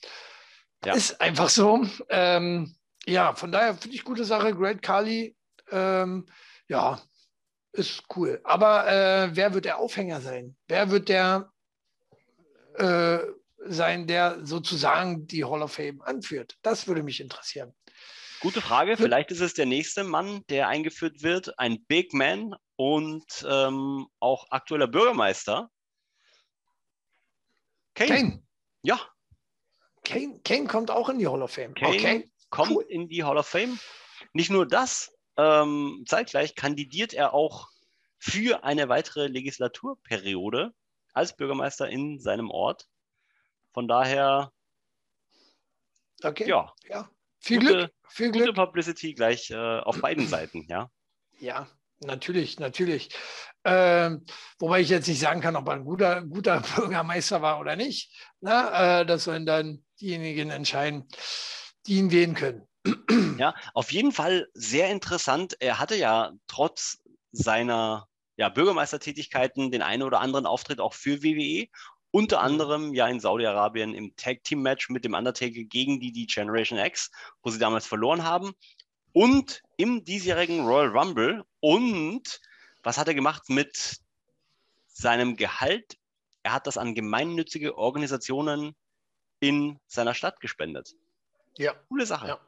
ja. 0.85 0.95
Ist 0.95 1.21
einfach 1.21 1.51
so. 1.51 1.87
Ähm, 2.09 2.75
ja, 3.05 3.35
von 3.35 3.53
daher 3.53 3.75
finde 3.75 3.95
ich 3.97 4.05
gute 4.05 4.25
Sache. 4.25 4.55
Great 4.55 4.81
Kali, 4.81 5.37
ähm, 5.71 6.27
ja, 6.67 6.99
ist 7.73 8.05
cool. 8.17 8.41
Aber 8.45 8.89
äh, 8.89 9.31
wer 9.35 9.55
wird 9.55 9.65
der 9.65 9.79
Aufhänger 9.79 10.21
sein? 10.21 10.57
Wer 10.69 10.91
wird 10.91 11.09
der 11.09 11.53
äh, 12.75 13.19
sein, 13.65 14.07
der 14.07 14.45
sozusagen 14.45 15.27
die 15.27 15.45
Hall 15.45 15.63
of 15.63 15.73
Fame 15.73 16.01
anführt? 16.03 16.59
Das 16.63 16.87
würde 16.87 17.03
mich 17.03 17.21
interessieren. 17.21 17.75
Gute 18.41 18.63
Frage. 18.63 18.97
Vielleicht 18.97 19.31
ist 19.31 19.41
es 19.41 19.53
der 19.53 19.67
nächste 19.67 20.03
Mann, 20.03 20.43
der 20.49 20.69
eingeführt 20.69 21.23
wird. 21.23 21.59
Ein 21.59 21.85
Big 21.85 22.15
Man 22.15 22.55
und 22.77 23.47
ähm, 23.47 24.07
auch 24.19 24.47
aktueller 24.51 24.89
Bürgermeister. 24.89 25.71
Kane. 27.95 28.09
Kane. 28.09 28.43
Ja. 28.83 28.99
Kane, 30.05 30.41
Kane 30.43 30.67
kommt 30.67 30.91
auch 30.91 31.11
in 31.11 31.19
die 31.19 31.29
Hall 31.29 31.43
of 31.43 31.53
Fame. 31.53 31.75
Kane 31.75 31.95
okay. 31.95 32.31
kommt 32.49 32.71
cool. 32.71 32.85
in 32.89 33.09
die 33.09 33.23
Hall 33.23 33.37
of 33.37 33.47
Fame. 33.47 33.79
Nicht 34.33 34.51
nur 34.51 34.67
das, 34.67 35.13
ähm, 35.37 36.05
zeitgleich 36.07 36.55
kandidiert 36.55 37.15
er 37.15 37.35
auch 37.35 37.69
für 38.19 38.65
eine 38.65 38.89
weitere 38.89 39.27
Legislaturperiode 39.27 40.73
als 41.13 41.37
Bürgermeister 41.37 41.89
in 41.89 42.21
seinem 42.21 42.51
Ort. 42.51 42.87
Von 43.73 43.89
daher, 43.89 44.53
okay. 46.23 46.49
ja, 46.49 46.73
ja. 46.89 47.11
Viel 47.39 47.61
gute, 47.61 47.73
Glück. 47.73 47.93
Viel 48.09 48.33
gute 48.33 48.45
Glück. 48.45 48.57
Publicity 48.57 49.15
gleich 49.15 49.51
äh, 49.51 49.57
auf 49.81 50.01
beiden 50.03 50.27
Seiten, 50.29 50.67
ja. 50.69 50.91
Ja, 51.39 51.67
natürlich, 52.01 52.59
natürlich. 52.59 53.11
Ähm, 53.65 54.25
wobei 54.59 54.81
ich 54.81 54.89
jetzt 54.89 55.09
nicht 55.09 55.21
sagen 55.21 55.41
kann, 55.41 55.57
ob 55.57 55.69
er 55.69 55.75
ein 55.75 55.85
guter, 55.85 56.23
guter 56.23 56.61
Bürgermeister 56.77 57.43
war 57.43 57.61
oder 57.61 57.77
nicht. 57.77 58.15
Na, 58.41 59.01
äh, 59.01 59.07
das 59.07 59.25
sollen 59.25 59.47
dann 59.47 59.85
diejenigen 60.01 60.51
entscheiden, 60.51 61.09
die 61.87 61.97
ihn 61.97 62.11
wählen 62.11 62.35
können. 62.35 62.67
Ja, 63.39 63.55
auf 63.75 63.93
jeden 63.93 64.13
Fall 64.13 64.49
sehr 64.55 64.91
interessant. 64.91 65.57
Er 65.61 65.79
hatte 65.79 65.97
ja 65.97 66.33
trotz 66.47 66.99
seiner 67.33 68.07
ja, 68.37 68.49
Bürgermeistertätigkeiten 68.49 69.71
den 69.71 69.83
einen 69.83 70.03
oder 70.03 70.21
anderen 70.21 70.47
Auftritt 70.47 70.81
auch 70.81 70.95
für 70.95 71.23
WWE 71.23 71.69
unter 72.11 72.39
mhm. 72.39 72.45
anderem 72.45 72.95
ja 72.95 73.07
in 73.09 73.21
Saudi-Arabien 73.21 73.95
im 73.95 74.15
Tag-Team-Match 74.17 74.91
mit 74.91 75.05
dem 75.05 75.15
Undertaker 75.15 75.63
gegen 75.63 76.01
die, 76.01 76.13
die 76.13 76.27
Generation 76.27 76.79
X, 76.79 77.11
wo 77.43 77.51
sie 77.51 77.59
damals 77.59 77.87
verloren 77.87 78.25
haben. 78.25 78.53
Und 79.13 79.63
im 79.77 80.05
diesjährigen 80.05 80.67
Royal 80.67 80.89
Rumble. 80.89 81.45
Und 81.61 82.41
was 82.83 82.99
hat 82.99 83.09
er 83.09 83.15
gemacht 83.15 83.49
mit 83.49 83.99
seinem 84.87 85.37
Gehalt? 85.37 85.97
Er 86.43 86.53
hat 86.53 86.67
das 86.67 86.79
an 86.79 86.95
gemeinnützige 86.95 87.77
Organisationen 87.77 88.75
in 89.41 89.79
seiner 89.87 90.15
Stadt 90.15 90.41
gespendet. 90.41 90.95
Ja. 91.59 91.75
Coole 91.89 92.07
Sache. 92.07 92.29
Ja, 92.29 92.41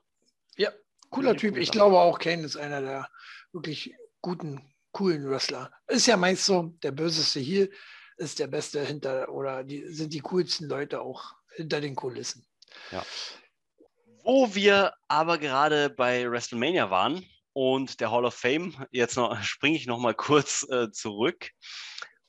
ja. 0.57 0.71
cooler 1.11 1.37
Typ. 1.37 1.57
Ich 1.57 1.71
glaube 1.71 1.99
auch, 1.99 2.19
Kane 2.19 2.45
ist 2.45 2.57
einer 2.57 2.81
der 2.81 3.09
wirklich 3.53 3.95
guten, 4.21 4.75
coolen 4.93 5.29
Wrestler. 5.29 5.73
Ist 5.89 6.07
ja 6.07 6.17
meist 6.17 6.45
so, 6.45 6.75
der 6.83 6.93
böseste 6.93 7.41
hier 7.41 7.69
ist 8.17 8.39
der 8.39 8.47
beste 8.47 8.85
hinter 8.85 9.29
oder 9.31 9.65
die 9.65 9.87
sind 9.89 10.13
die 10.13 10.21
coolsten 10.21 10.69
Leute 10.69 11.01
auch 11.01 11.35
hinter 11.55 11.81
den 11.81 11.97
Kulissen. 11.97 12.47
Ja. 12.91 13.05
Wo 14.25 14.55
wir 14.55 14.95
aber 15.09 15.39
gerade 15.39 15.91
bei 15.91 16.31
WrestleMania 16.31 16.91
waren 16.91 17.27
und 17.53 18.01
der 18.01 18.11
Hall 18.11 18.25
of 18.25 18.35
Fame, 18.35 18.87
jetzt 18.91 19.17
noch 19.17 19.37
springe 19.43 19.77
ich 19.77 19.87
noch 19.87 19.99
mal 19.99 20.15
kurz 20.15 20.67
äh, 20.71 20.91
zurück. 20.91 21.51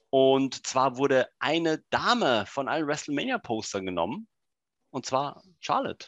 Und 0.09 0.65
zwar 0.67 0.97
wurde 0.97 1.27
eine 1.39 1.83
Dame 1.89 2.45
von 2.47 2.67
allen 2.67 2.87
WrestleMania-Postern 2.87 3.85
genommen, 3.85 4.27
und 4.91 5.07
zwar 5.07 5.41
Charlotte. 5.59 6.07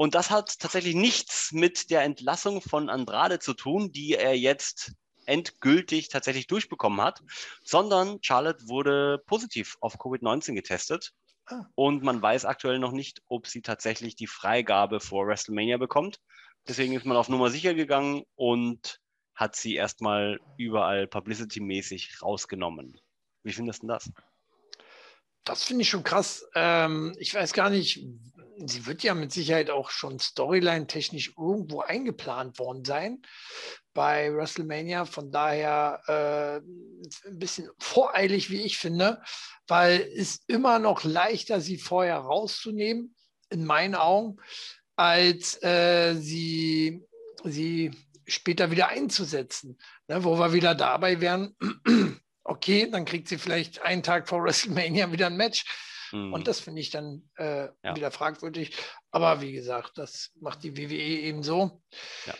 Und 0.00 0.14
das 0.14 0.30
hat 0.30 0.58
tatsächlich 0.60 0.94
nichts 0.94 1.52
mit 1.52 1.90
der 1.90 2.04
Entlassung 2.04 2.62
von 2.62 2.88
Andrade 2.88 3.38
zu 3.38 3.52
tun, 3.52 3.92
die 3.92 4.14
er 4.14 4.34
jetzt 4.34 4.94
endgültig 5.26 6.08
tatsächlich 6.08 6.46
durchbekommen 6.46 7.02
hat, 7.02 7.20
sondern 7.62 8.18
Charlotte 8.22 8.66
wurde 8.66 9.22
positiv 9.26 9.76
auf 9.82 10.00
Covid-19 10.00 10.54
getestet. 10.54 11.12
Ah. 11.44 11.66
Und 11.74 12.02
man 12.02 12.22
weiß 12.22 12.46
aktuell 12.46 12.78
noch 12.78 12.92
nicht, 12.92 13.20
ob 13.28 13.46
sie 13.46 13.60
tatsächlich 13.60 14.16
die 14.16 14.26
Freigabe 14.26 15.00
vor 15.00 15.26
WrestleMania 15.26 15.76
bekommt. 15.76 16.18
Deswegen 16.66 16.94
ist 16.94 17.04
man 17.04 17.18
auf 17.18 17.28
Nummer 17.28 17.50
sicher 17.50 17.74
gegangen 17.74 18.24
und 18.36 19.00
hat 19.34 19.54
sie 19.54 19.74
erstmal 19.74 20.40
überall 20.56 21.08
publicity-mäßig 21.08 22.22
rausgenommen. 22.22 22.98
Wie 23.42 23.52
findest 23.52 23.82
du 23.82 23.88
das? 23.88 24.10
Das 25.44 25.62
finde 25.62 25.82
ich 25.82 25.90
schon 25.90 26.04
krass. 26.04 26.48
Ähm, 26.54 27.14
ich 27.18 27.34
weiß 27.34 27.52
gar 27.52 27.68
nicht, 27.68 28.02
sie 28.66 28.86
wird 28.86 29.02
ja 29.02 29.14
mit 29.14 29.32
Sicherheit 29.32 29.70
auch 29.70 29.90
schon 29.90 30.18
storyline-technisch 30.18 31.34
irgendwo 31.38 31.80
eingeplant 31.80 32.58
worden 32.58 32.84
sein 32.84 33.22
bei 33.94 34.32
WrestleMania. 34.32 35.04
Von 35.04 35.30
daher 35.30 36.00
äh, 36.06 37.28
ein 37.28 37.38
bisschen 37.38 37.68
voreilig, 37.78 38.50
wie 38.50 38.62
ich 38.62 38.78
finde, 38.78 39.22
weil 39.66 40.00
es 40.16 40.40
immer 40.46 40.78
noch 40.78 41.04
leichter, 41.04 41.60
sie 41.60 41.78
vorher 41.78 42.16
rauszunehmen, 42.16 43.14
in 43.50 43.64
meinen 43.64 43.94
Augen, 43.94 44.36
als 44.96 45.62
äh, 45.62 46.14
sie, 46.14 47.02
sie 47.44 47.90
später 48.26 48.70
wieder 48.70 48.88
einzusetzen. 48.88 49.78
Ne, 50.06 50.22
wo 50.24 50.38
wir 50.38 50.52
wieder 50.52 50.74
dabei 50.74 51.20
wären, 51.20 51.56
okay, 52.44 52.88
dann 52.90 53.04
kriegt 53.04 53.28
sie 53.28 53.38
vielleicht 53.38 53.82
einen 53.82 54.02
Tag 54.02 54.28
vor 54.28 54.42
WrestleMania 54.42 55.10
wieder 55.12 55.26
ein 55.26 55.36
Match 55.36 55.64
Mhm. 56.12 56.32
Und 56.32 56.48
das 56.48 56.60
finde 56.60 56.80
ich 56.80 56.90
dann 56.90 57.28
äh, 57.36 57.68
ja. 57.82 57.96
wieder 57.96 58.10
fragwürdig. 58.10 58.76
Aber 59.10 59.40
wie 59.40 59.52
gesagt, 59.52 59.98
das 59.98 60.30
macht 60.40 60.62
die 60.62 60.76
WWE 60.76 60.94
eben 60.94 61.42
so. 61.42 61.82
Ja. 62.26 62.34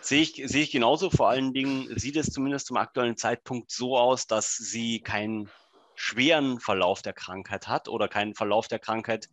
Sehe 0.00 0.22
ich, 0.22 0.34
sehe 0.44 0.62
ich 0.62 0.70
genauso. 0.70 1.10
Vor 1.10 1.28
allen 1.28 1.52
Dingen 1.52 1.98
sieht 1.98 2.16
es 2.16 2.30
zumindest 2.30 2.66
zum 2.66 2.76
aktuellen 2.76 3.16
Zeitpunkt 3.16 3.70
so 3.70 3.98
aus, 3.98 4.26
dass 4.26 4.54
sie 4.54 5.00
keinen 5.00 5.50
schweren 5.96 6.60
Verlauf 6.60 7.02
der 7.02 7.14
Krankheit 7.14 7.68
hat 7.68 7.88
oder 7.88 8.06
keinen 8.06 8.34
Verlauf 8.34 8.68
der 8.68 8.78
Krankheit, 8.78 9.28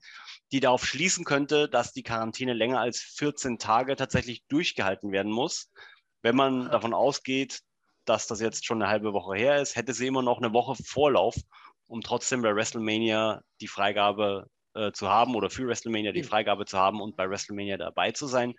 die 0.52 0.62
darauf 0.62 0.86
schließen 0.86 1.26
könnte, 1.26 1.70
dass 1.70 1.94
die 1.94 2.04
Quarantäne 2.04 2.54
länger 2.54 2.80
als 2.80 3.02
14 3.02 3.60
Tage 3.60 3.96
tatsächlich 3.96 4.46
durchgehalten 4.48 5.12
werden 5.12 5.32
muss. 5.32 5.70
Wenn 6.22 6.36
man 6.36 6.72
davon 6.72 6.94
ausgeht, 6.94 7.60
dass 8.06 8.28
das 8.28 8.40
jetzt 8.42 8.66
schon 8.66 8.82
eine 8.82 8.90
halbe 8.90 9.14
Woche 9.14 9.38
her 9.38 9.62
ist, 9.62 9.76
hätte 9.76 9.94
sie 9.94 10.08
immer 10.08 10.22
noch 10.22 10.38
eine 10.38 10.54
Woche 10.54 10.82
Vorlauf, 10.84 11.36
um 11.94 12.02
trotzdem 12.02 12.42
bei 12.42 12.56
WrestleMania 12.56 13.44
die 13.62 13.68
Freigabe 13.68 14.48
äh, 14.74 14.92
zu 14.94 15.10
haben 15.10 15.36
oder 15.36 15.52
für 15.52 15.68
WrestleMania 15.68 16.12
die 16.12 16.24
Freigabe 16.24 16.66
zu 16.66 16.80
haben 16.80 17.00
und 17.00 17.16
bei 17.16 17.30
WrestleMania 17.30 17.78
dabei 17.78 18.12
zu 18.12 18.26
sein. 18.26 18.56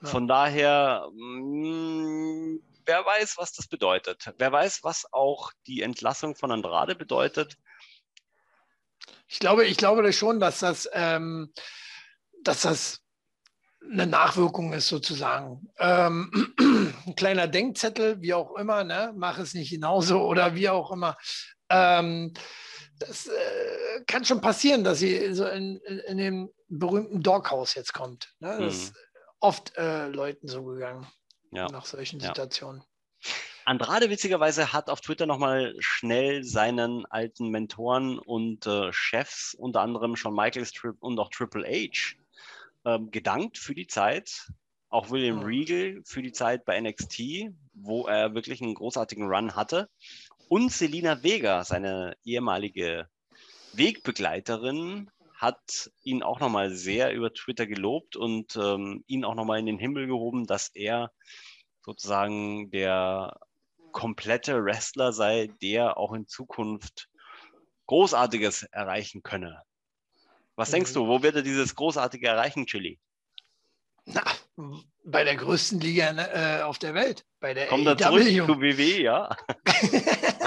Ja. 0.00 0.08
Von 0.08 0.28
daher, 0.28 1.08
mh, 1.12 1.40
mm, 1.40 2.60
wer 2.86 3.04
weiß, 3.04 3.38
was 3.38 3.52
das 3.54 3.66
bedeutet. 3.66 4.32
Wer 4.38 4.52
weiß, 4.52 4.84
was 4.84 5.12
auch 5.12 5.50
die 5.66 5.82
Entlassung 5.82 6.36
von 6.36 6.52
Andrade 6.52 6.94
bedeutet. 6.94 7.56
Ich 9.26 9.40
glaube, 9.40 9.64
ich 9.64 9.76
glaube 9.76 10.12
schon, 10.12 10.38
dass 10.38 10.60
das, 10.60 10.88
ähm, 10.92 11.52
dass 12.44 12.62
das 12.62 13.00
eine 13.82 14.06
Nachwirkung 14.06 14.72
ist 14.74 14.86
sozusagen. 14.86 15.68
Ähm, 15.80 16.54
ein 17.04 17.16
kleiner 17.16 17.48
Denkzettel, 17.48 18.22
wie 18.22 18.32
auch 18.32 18.54
immer, 18.54 18.84
ne? 18.84 19.12
mach 19.16 19.38
es 19.38 19.54
nicht 19.54 19.70
genauso 19.70 20.22
oder 20.22 20.54
wie 20.54 20.68
auch 20.68 20.92
immer. 20.92 21.16
Ähm, 21.70 22.34
das 22.98 23.26
äh, 23.28 24.04
kann 24.06 24.24
schon 24.24 24.40
passieren, 24.40 24.84
dass 24.84 24.98
sie 24.98 25.32
so 25.34 25.46
in, 25.46 25.78
in, 25.78 26.18
dem 26.18 26.50
berühmten 26.68 27.22
Doghouse 27.22 27.74
jetzt 27.74 27.94
kommt. 27.94 28.34
Ne? 28.40 28.50
Das 28.50 28.60
mhm. 28.60 28.66
ist 28.66 28.94
oft 29.40 29.76
äh, 29.76 30.08
Leuten 30.08 30.48
so 30.48 30.64
gegangen 30.64 31.06
ja. 31.50 31.66
nach 31.68 31.86
solchen 31.86 32.20
Situationen. 32.20 32.84
Andrade 33.64 34.10
witzigerweise 34.10 34.72
hat 34.72 34.90
auf 34.90 35.00
Twitter 35.00 35.26
nochmal 35.26 35.74
schnell 35.78 36.44
seinen 36.44 37.06
alten 37.06 37.50
Mentoren 37.50 38.18
und 38.18 38.66
äh, 38.66 38.92
Chefs, 38.92 39.54
unter 39.54 39.80
anderem 39.80 40.16
Shawn 40.16 40.34
Michaels 40.34 40.72
und 41.00 41.18
auch 41.18 41.30
Triple 41.30 41.66
H, 41.66 42.16
ähm, 42.84 43.10
gedankt 43.10 43.58
für 43.58 43.74
die 43.74 43.86
Zeit. 43.86 44.50
Auch 44.88 45.10
William. 45.10 45.40
Regal 45.40 46.02
für 46.04 46.20
die 46.20 46.32
Zeit 46.32 46.64
bei 46.64 46.80
NXT, 46.80 47.52
wo 47.74 48.06
er 48.08 48.34
wirklich 48.34 48.60
einen 48.60 48.74
großartigen 48.74 49.28
Run 49.28 49.54
hatte. 49.54 49.88
Und 50.50 50.72
Selina 50.72 51.22
Vega, 51.22 51.62
seine 51.62 52.16
ehemalige 52.24 53.08
Wegbegleiterin, 53.72 55.08
hat 55.36 55.92
ihn 56.02 56.24
auch 56.24 56.40
nochmal 56.40 56.74
sehr 56.74 57.12
über 57.12 57.32
Twitter 57.32 57.68
gelobt 57.68 58.16
und 58.16 58.56
ähm, 58.56 59.04
ihn 59.06 59.24
auch 59.24 59.36
nochmal 59.36 59.60
in 59.60 59.66
den 59.66 59.78
Himmel 59.78 60.08
gehoben, 60.08 60.48
dass 60.48 60.68
er 60.74 61.12
sozusagen 61.82 62.68
der 62.72 63.38
komplette 63.92 64.64
Wrestler 64.64 65.12
sei, 65.12 65.50
der 65.62 65.96
auch 65.96 66.12
in 66.14 66.26
Zukunft 66.26 67.08
Großartiges 67.86 68.64
erreichen 68.64 69.22
könne. 69.22 69.62
Was 70.56 70.70
mhm. 70.70 70.72
denkst 70.72 70.94
du, 70.94 71.06
wo 71.06 71.22
wird 71.22 71.36
er 71.36 71.42
dieses 71.42 71.76
Großartige 71.76 72.26
erreichen, 72.26 72.66
Chili? 72.66 72.98
Na, 74.04 74.24
bei 75.04 75.22
der 75.22 75.36
größten 75.36 75.80
Liga 75.80 76.10
äh, 76.10 76.62
auf 76.62 76.78
der 76.80 76.94
Welt, 76.94 77.24
bei 77.38 77.54
der 77.54 77.68
Kommt 77.68 77.86
er 77.86 77.96
zurück 77.96 78.24
zu 78.24 78.60
WW, 78.60 79.02
ja? 79.02 79.36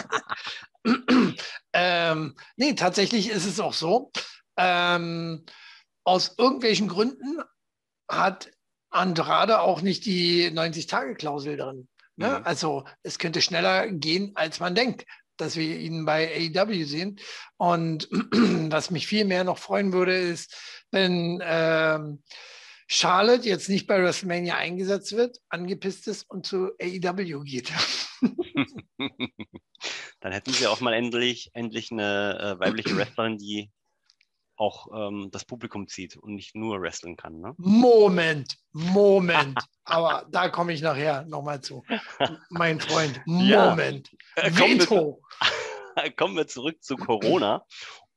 ähm, 2.14 2.36
nee, 2.56 2.74
tatsächlich 2.74 3.30
ist 3.30 3.46
es 3.46 3.60
auch 3.60 3.74
so. 3.74 4.12
Ähm, 4.58 5.46
aus 6.04 6.36
irgendwelchen 6.38 6.88
Gründen 6.88 7.42
hat 8.10 8.52
Andrade 8.90 9.62
auch 9.62 9.82
nicht 9.82 10.06
die 10.06 10.50
90-Tage-Klausel 10.52 11.58
drin. 11.58 11.88
Ne? 12.16 12.40
Mhm. 12.40 12.46
Also 12.46 12.86
es 13.02 13.20
könnte 13.20 13.42
schneller 13.42 13.88
gehen, 13.88 14.32
als 14.36 14.60
man 14.60 14.76
denkt, 14.76 15.06
dass 15.38 15.56
wir 15.56 15.80
ihn 15.80 16.06
bei 16.06 16.52
AEW 16.56 16.86
sehen. 16.86 17.20
Und 17.58 18.08
was 18.12 18.92
mich 18.92 19.08
viel 19.08 19.26
mehr 19.26 19.44
noch 19.44 19.58
freuen 19.58 19.94
würde, 19.94 20.16
ist, 20.16 20.56
wenn 20.92 21.42
ähm, 21.44 22.24
Charlotte 22.88 23.48
jetzt 23.48 23.70
nicht 23.70 23.88
bei 23.88 24.02
WrestleMania 24.02 24.56
eingesetzt 24.56 25.16
wird, 25.16 25.40
angepisst 25.50 26.08
ist 26.08 26.30
und 26.30 26.46
zu 26.46 26.72
AEW 26.80 27.44
geht. 27.44 27.72
Dann 30.20 30.32
hätten 30.32 30.54
sie 30.54 30.68
auch 30.68 30.80
mal 30.80 30.94
endlich, 30.94 31.52
endlich 31.54 31.92
eine 31.92 32.40
äh, 32.40 32.60
weibliche 32.60 32.96
Wrestlerin, 32.96 33.38
die 33.38 33.72
auch 34.56 34.88
ähm, 34.94 35.30
das 35.32 35.46
Publikum 35.46 35.88
zieht 35.88 36.16
und 36.18 36.36
nicht 36.36 36.56
nur 36.56 36.82
wresteln 36.82 37.18
kann. 37.18 37.40
Ne? 37.40 37.54
Moment, 37.58 38.58
Moment. 38.72 39.60
Aber 39.84 40.28
da 40.30 40.50
komme 40.50 40.74
ich 40.74 40.82
nachher 40.82 41.26
nochmal 41.26 41.62
zu. 41.62 41.84
Mein 42.50 42.80
Freund, 42.80 43.22
Moment. 43.26 44.12
Ja. 44.38 44.44
Äh, 44.44 44.56
Veto. 44.56 44.86
Kommen 44.86 45.16
wir, 45.96 46.12
kommen 46.16 46.36
wir 46.36 46.48
zurück 46.48 46.84
zu 46.84 46.96
Corona. 46.96 47.66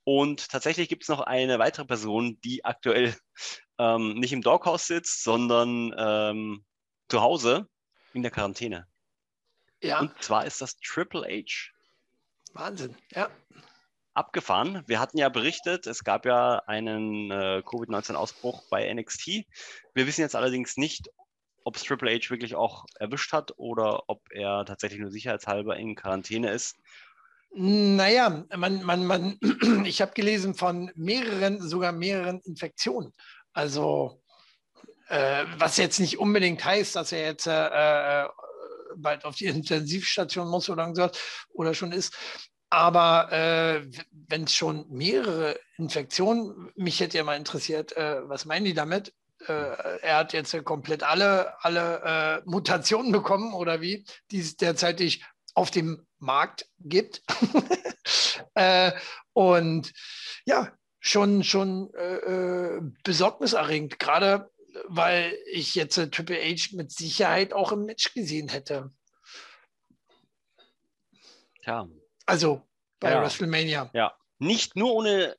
Und 0.04 0.48
tatsächlich 0.50 0.88
gibt 0.88 1.02
es 1.02 1.08
noch 1.08 1.20
eine 1.20 1.58
weitere 1.58 1.84
Person, 1.84 2.38
die 2.44 2.64
aktuell 2.64 3.16
ähm, 3.78 4.14
nicht 4.14 4.32
im 4.32 4.42
Doghouse 4.42 4.86
sitzt, 4.86 5.24
sondern 5.24 5.92
ähm, 5.98 6.64
zu 7.08 7.20
Hause 7.22 7.68
in 8.12 8.22
der 8.22 8.30
Quarantäne. 8.30 8.86
Ja. 9.82 10.00
Und 10.00 10.22
zwar 10.22 10.46
ist 10.46 10.60
das 10.60 10.76
Triple 10.78 11.22
H. 11.22 11.72
Wahnsinn, 12.52 12.96
ja. 13.12 13.28
Abgefahren. 14.14 14.82
Wir 14.86 14.98
hatten 14.98 15.18
ja 15.18 15.28
berichtet, 15.28 15.86
es 15.86 16.02
gab 16.02 16.24
ja 16.24 16.62
einen 16.66 17.30
äh, 17.30 17.62
Covid-19-Ausbruch 17.62 18.62
bei 18.70 18.92
NXT. 18.92 19.44
Wir 19.92 20.06
wissen 20.06 20.22
jetzt 20.22 20.34
allerdings 20.34 20.78
nicht, 20.78 21.10
ob 21.64 21.76
es 21.76 21.82
Triple 21.82 22.14
H 22.14 22.30
wirklich 22.30 22.54
auch 22.54 22.86
erwischt 22.98 23.32
hat 23.32 23.52
oder 23.58 24.08
ob 24.08 24.22
er 24.30 24.64
tatsächlich 24.64 25.00
nur 25.00 25.10
sicherheitshalber 25.10 25.76
in 25.76 25.96
Quarantäne 25.96 26.50
ist. 26.50 26.76
Naja, 27.58 28.44
man, 28.54 28.82
man, 28.82 29.04
man, 29.04 29.38
ich 29.84 30.00
habe 30.00 30.12
gelesen 30.12 30.54
von 30.54 30.90
mehreren, 30.94 31.60
sogar 31.60 31.92
mehreren 31.92 32.40
Infektionen. 32.40 33.12
Also, 33.52 34.22
äh, 35.08 35.44
was 35.58 35.76
jetzt 35.76 35.98
nicht 35.98 36.18
unbedingt 36.18 36.64
heißt, 36.64 36.96
dass 36.96 37.12
er 37.12 37.24
jetzt 37.24 37.46
äh, 37.46 38.24
äh 38.24 38.28
bald 38.96 39.24
auf 39.24 39.36
die 39.36 39.46
Intensivstation 39.46 40.48
muss 40.48 40.68
oder 40.68 40.94
so 40.94 41.08
oder 41.50 41.74
schon 41.74 41.92
ist. 41.92 42.14
Aber 42.68 43.30
äh, 43.32 43.86
wenn 44.10 44.44
es 44.44 44.54
schon 44.54 44.86
mehrere 44.90 45.58
Infektionen, 45.78 46.70
mich 46.74 47.00
hätte 47.00 47.18
ja 47.18 47.24
mal 47.24 47.36
interessiert, 47.36 47.96
äh, 47.96 48.28
was 48.28 48.44
meinen 48.44 48.64
die 48.64 48.74
damit? 48.74 49.12
äh, 49.48 49.98
er 50.00 50.16
hat 50.16 50.32
jetzt 50.32 50.64
komplett 50.64 51.02
alle, 51.02 51.54
alle 51.62 52.42
äh, 52.44 52.48
Mutationen 52.48 53.12
bekommen 53.12 53.54
oder 53.54 53.80
wie, 53.80 54.04
die 54.30 54.40
es 54.40 54.56
derzeitig 54.56 55.24
auf 55.54 55.70
dem 55.70 56.06
Markt 56.18 56.68
gibt. 56.78 57.22
äh, 58.54 58.92
und 59.32 59.92
ja, 60.44 60.72
schon, 61.00 61.44
schon 61.44 61.92
äh, 61.94 62.16
äh, 62.16 62.80
besorgniserregend, 63.04 63.98
gerade 63.98 64.50
weil 64.86 65.36
ich 65.50 65.74
jetzt 65.74 65.94
Triple 65.94 66.36
H 66.36 66.76
mit 66.76 66.92
Sicherheit 66.92 67.52
auch 67.52 67.72
im 67.72 67.84
Match 67.84 68.14
gesehen 68.14 68.48
hätte. 68.48 68.90
Ja. 71.64 71.88
Also 72.26 72.62
bei 73.00 73.10
ja. 73.10 73.22
WrestleMania. 73.22 73.90
Ja. 73.92 74.16
Nicht 74.38 74.76
nur 74.76 74.92
ohne 74.94 75.36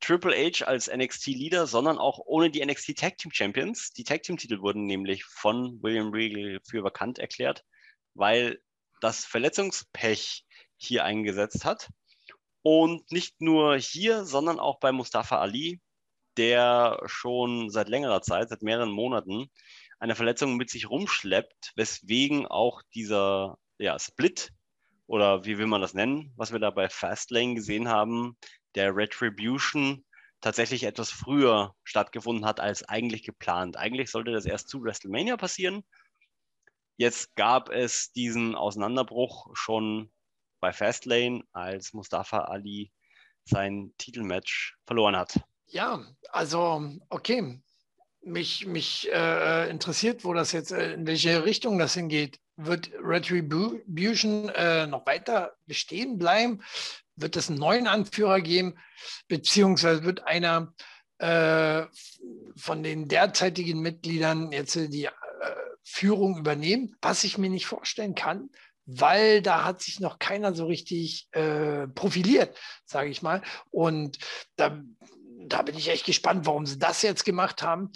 Triple 0.00 0.34
H 0.34 0.64
als 0.64 0.88
NXT-Leader, 0.88 1.66
sondern 1.66 1.98
auch 1.98 2.18
ohne 2.24 2.50
die 2.50 2.64
NXT 2.64 2.98
Tag 2.98 3.18
Team 3.18 3.30
Champions. 3.32 3.92
Die 3.92 4.04
Tag 4.04 4.24
Team-Titel 4.24 4.60
wurden 4.60 4.86
nämlich 4.86 5.24
von 5.24 5.80
William 5.82 6.10
Regal 6.10 6.60
für 6.68 6.82
vakant 6.82 7.18
erklärt, 7.18 7.64
weil 8.14 8.60
das 9.00 9.24
Verletzungspech 9.24 10.44
hier 10.76 11.04
eingesetzt 11.04 11.64
hat. 11.64 11.90
Und 12.62 13.10
nicht 13.12 13.40
nur 13.40 13.76
hier, 13.76 14.24
sondern 14.24 14.58
auch 14.58 14.80
bei 14.80 14.92
Mustafa 14.92 15.38
Ali, 15.38 15.80
der 16.36 17.00
schon 17.06 17.70
seit 17.70 17.88
längerer 17.88 18.22
Zeit, 18.22 18.48
seit 18.48 18.62
mehreren 18.62 18.90
Monaten, 18.90 19.50
eine 19.98 20.14
Verletzung 20.14 20.56
mit 20.56 20.70
sich 20.70 20.90
rumschleppt, 20.90 21.72
weswegen 21.76 22.46
auch 22.46 22.82
dieser 22.94 23.58
ja, 23.78 23.98
Split 23.98 24.52
oder 25.06 25.44
wie 25.44 25.58
will 25.58 25.66
man 25.66 25.80
das 25.80 25.94
nennen, 25.94 26.32
was 26.36 26.52
wir 26.52 26.58
da 26.58 26.70
bei 26.70 26.88
Fastlane 26.88 27.54
gesehen 27.54 27.88
haben, 27.88 28.36
der 28.74 28.96
Retribution 28.96 30.04
tatsächlich 30.40 30.82
etwas 30.84 31.10
früher 31.10 31.74
stattgefunden 31.84 32.44
hat 32.44 32.60
als 32.60 32.82
eigentlich 32.88 33.22
geplant. 33.22 33.76
Eigentlich 33.76 34.10
sollte 34.10 34.32
das 34.32 34.44
erst 34.44 34.68
zu 34.68 34.82
WrestleMania 34.82 35.36
passieren. 35.36 35.84
Jetzt 36.96 37.34
gab 37.36 37.70
es 37.70 38.12
diesen 38.12 38.54
Auseinanderbruch 38.54 39.50
schon 39.54 40.10
bei 40.60 40.72
Fastlane, 40.72 41.42
als 41.52 41.92
Mustafa 41.92 42.38
Ali 42.38 42.92
sein 43.44 43.94
Titelmatch 43.98 44.76
verloren 44.84 45.16
hat. 45.16 45.40
Ja, 45.72 46.04
also 46.30 46.86
okay. 47.08 47.58
Mich, 48.24 48.66
mich 48.66 49.10
äh, 49.10 49.68
interessiert, 49.68 50.22
wo 50.24 50.32
das 50.34 50.52
jetzt, 50.52 50.70
äh, 50.70 50.92
in 50.92 51.06
welche 51.06 51.44
Richtung 51.44 51.78
das 51.78 51.94
hingeht. 51.94 52.38
Wird 52.56 52.90
Retribution 53.02 54.50
äh, 54.50 54.86
noch 54.86 55.06
weiter 55.06 55.56
bestehen 55.66 56.18
bleiben? 56.18 56.62
Wird 57.16 57.36
es 57.36 57.48
einen 57.48 57.58
neuen 57.58 57.88
Anführer 57.88 58.42
geben? 58.42 58.78
Beziehungsweise 59.28 60.04
wird 60.04 60.26
einer 60.26 60.72
äh, 61.18 61.86
von 62.54 62.82
den 62.82 63.08
derzeitigen 63.08 63.80
Mitgliedern 63.80 64.52
jetzt 64.52 64.74
die 64.76 65.06
äh, 65.06 65.10
Führung 65.82 66.38
übernehmen? 66.38 66.94
Was 67.00 67.24
ich 67.24 67.38
mir 67.38 67.50
nicht 67.50 67.66
vorstellen 67.66 68.14
kann, 68.14 68.50
weil 68.84 69.40
da 69.40 69.64
hat 69.64 69.80
sich 69.80 70.00
noch 70.00 70.18
keiner 70.18 70.54
so 70.54 70.66
richtig 70.66 71.28
äh, 71.32 71.88
profiliert, 71.88 72.56
sage 72.84 73.08
ich 73.08 73.22
mal. 73.22 73.42
Und 73.70 74.18
da, 74.56 74.80
da 75.48 75.62
bin 75.62 75.76
ich 75.76 75.88
echt 75.88 76.06
gespannt, 76.06 76.46
warum 76.46 76.66
sie 76.66 76.78
das 76.78 77.02
jetzt 77.02 77.24
gemacht 77.24 77.62
haben. 77.62 77.90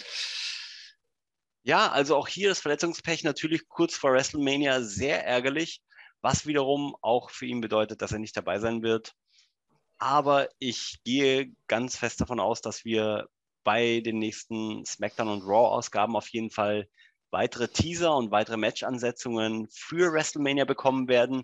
Ja, 1.63 1.91
also 1.91 2.15
auch 2.15 2.27
hier 2.27 2.49
das 2.49 2.59
Verletzungspech 2.59 3.23
natürlich 3.23 3.67
kurz 3.67 3.95
vor 3.95 4.13
WrestleMania 4.13 4.81
sehr 4.81 5.25
ärgerlich, 5.25 5.81
was 6.21 6.45
wiederum 6.45 6.95
auch 7.01 7.29
für 7.29 7.45
ihn 7.45 7.61
bedeutet, 7.61 8.01
dass 8.01 8.13
er 8.13 8.19
nicht 8.19 8.37
dabei 8.37 8.59
sein 8.59 8.83
wird. 8.83 9.13
Aber 9.97 10.47
ich 10.59 10.99
gehe 11.03 11.51
ganz 11.67 11.97
fest 11.97 12.21
davon 12.21 12.39
aus, 12.39 12.61
dass 12.61 12.85
wir 12.85 13.27
bei 13.63 13.99
den 13.99 14.19
nächsten 14.19 14.85
SmackDown 14.85 15.27
und 15.27 15.41
Raw-Ausgaben 15.41 16.15
auf 16.15 16.29
jeden 16.29 16.51
Fall 16.51 16.87
weitere 17.31 17.67
Teaser 17.67 18.15
und 18.15 18.31
weitere 18.31 18.57
Match-Ansetzungen 18.57 19.67
für 19.69 20.13
WrestleMania 20.13 20.65
bekommen 20.65 21.09
werden. 21.09 21.43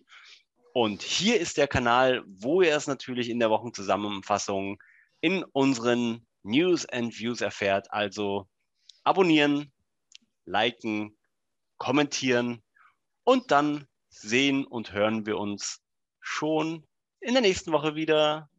Und 0.73 1.01
hier 1.01 1.39
ist 1.39 1.57
der 1.57 1.67
Kanal, 1.67 2.23
wo 2.25 2.61
ihr 2.61 2.75
es 2.75 2.87
natürlich 2.87 3.29
in 3.29 3.39
der 3.39 3.49
Wochenzusammenfassung 3.49 4.81
in 5.23 5.45
unseren 5.53 6.27
News 6.43 6.86
and 6.86 7.17
Views 7.17 7.39
erfährt. 7.39 7.88
Also 7.93 8.45
abonnieren, 9.05 9.71
liken, 10.43 11.17
kommentieren 11.77 12.62
und 13.23 13.49
dann 13.49 13.88
sehen 14.09 14.65
und 14.65 14.91
hören 14.91 15.25
wir 15.25 15.38
uns 15.38 15.81
schon 16.19 16.86
in 17.21 17.33
der 17.33 17.41
nächsten 17.41 17.71
Woche 17.71 17.95
wieder. 17.95 18.49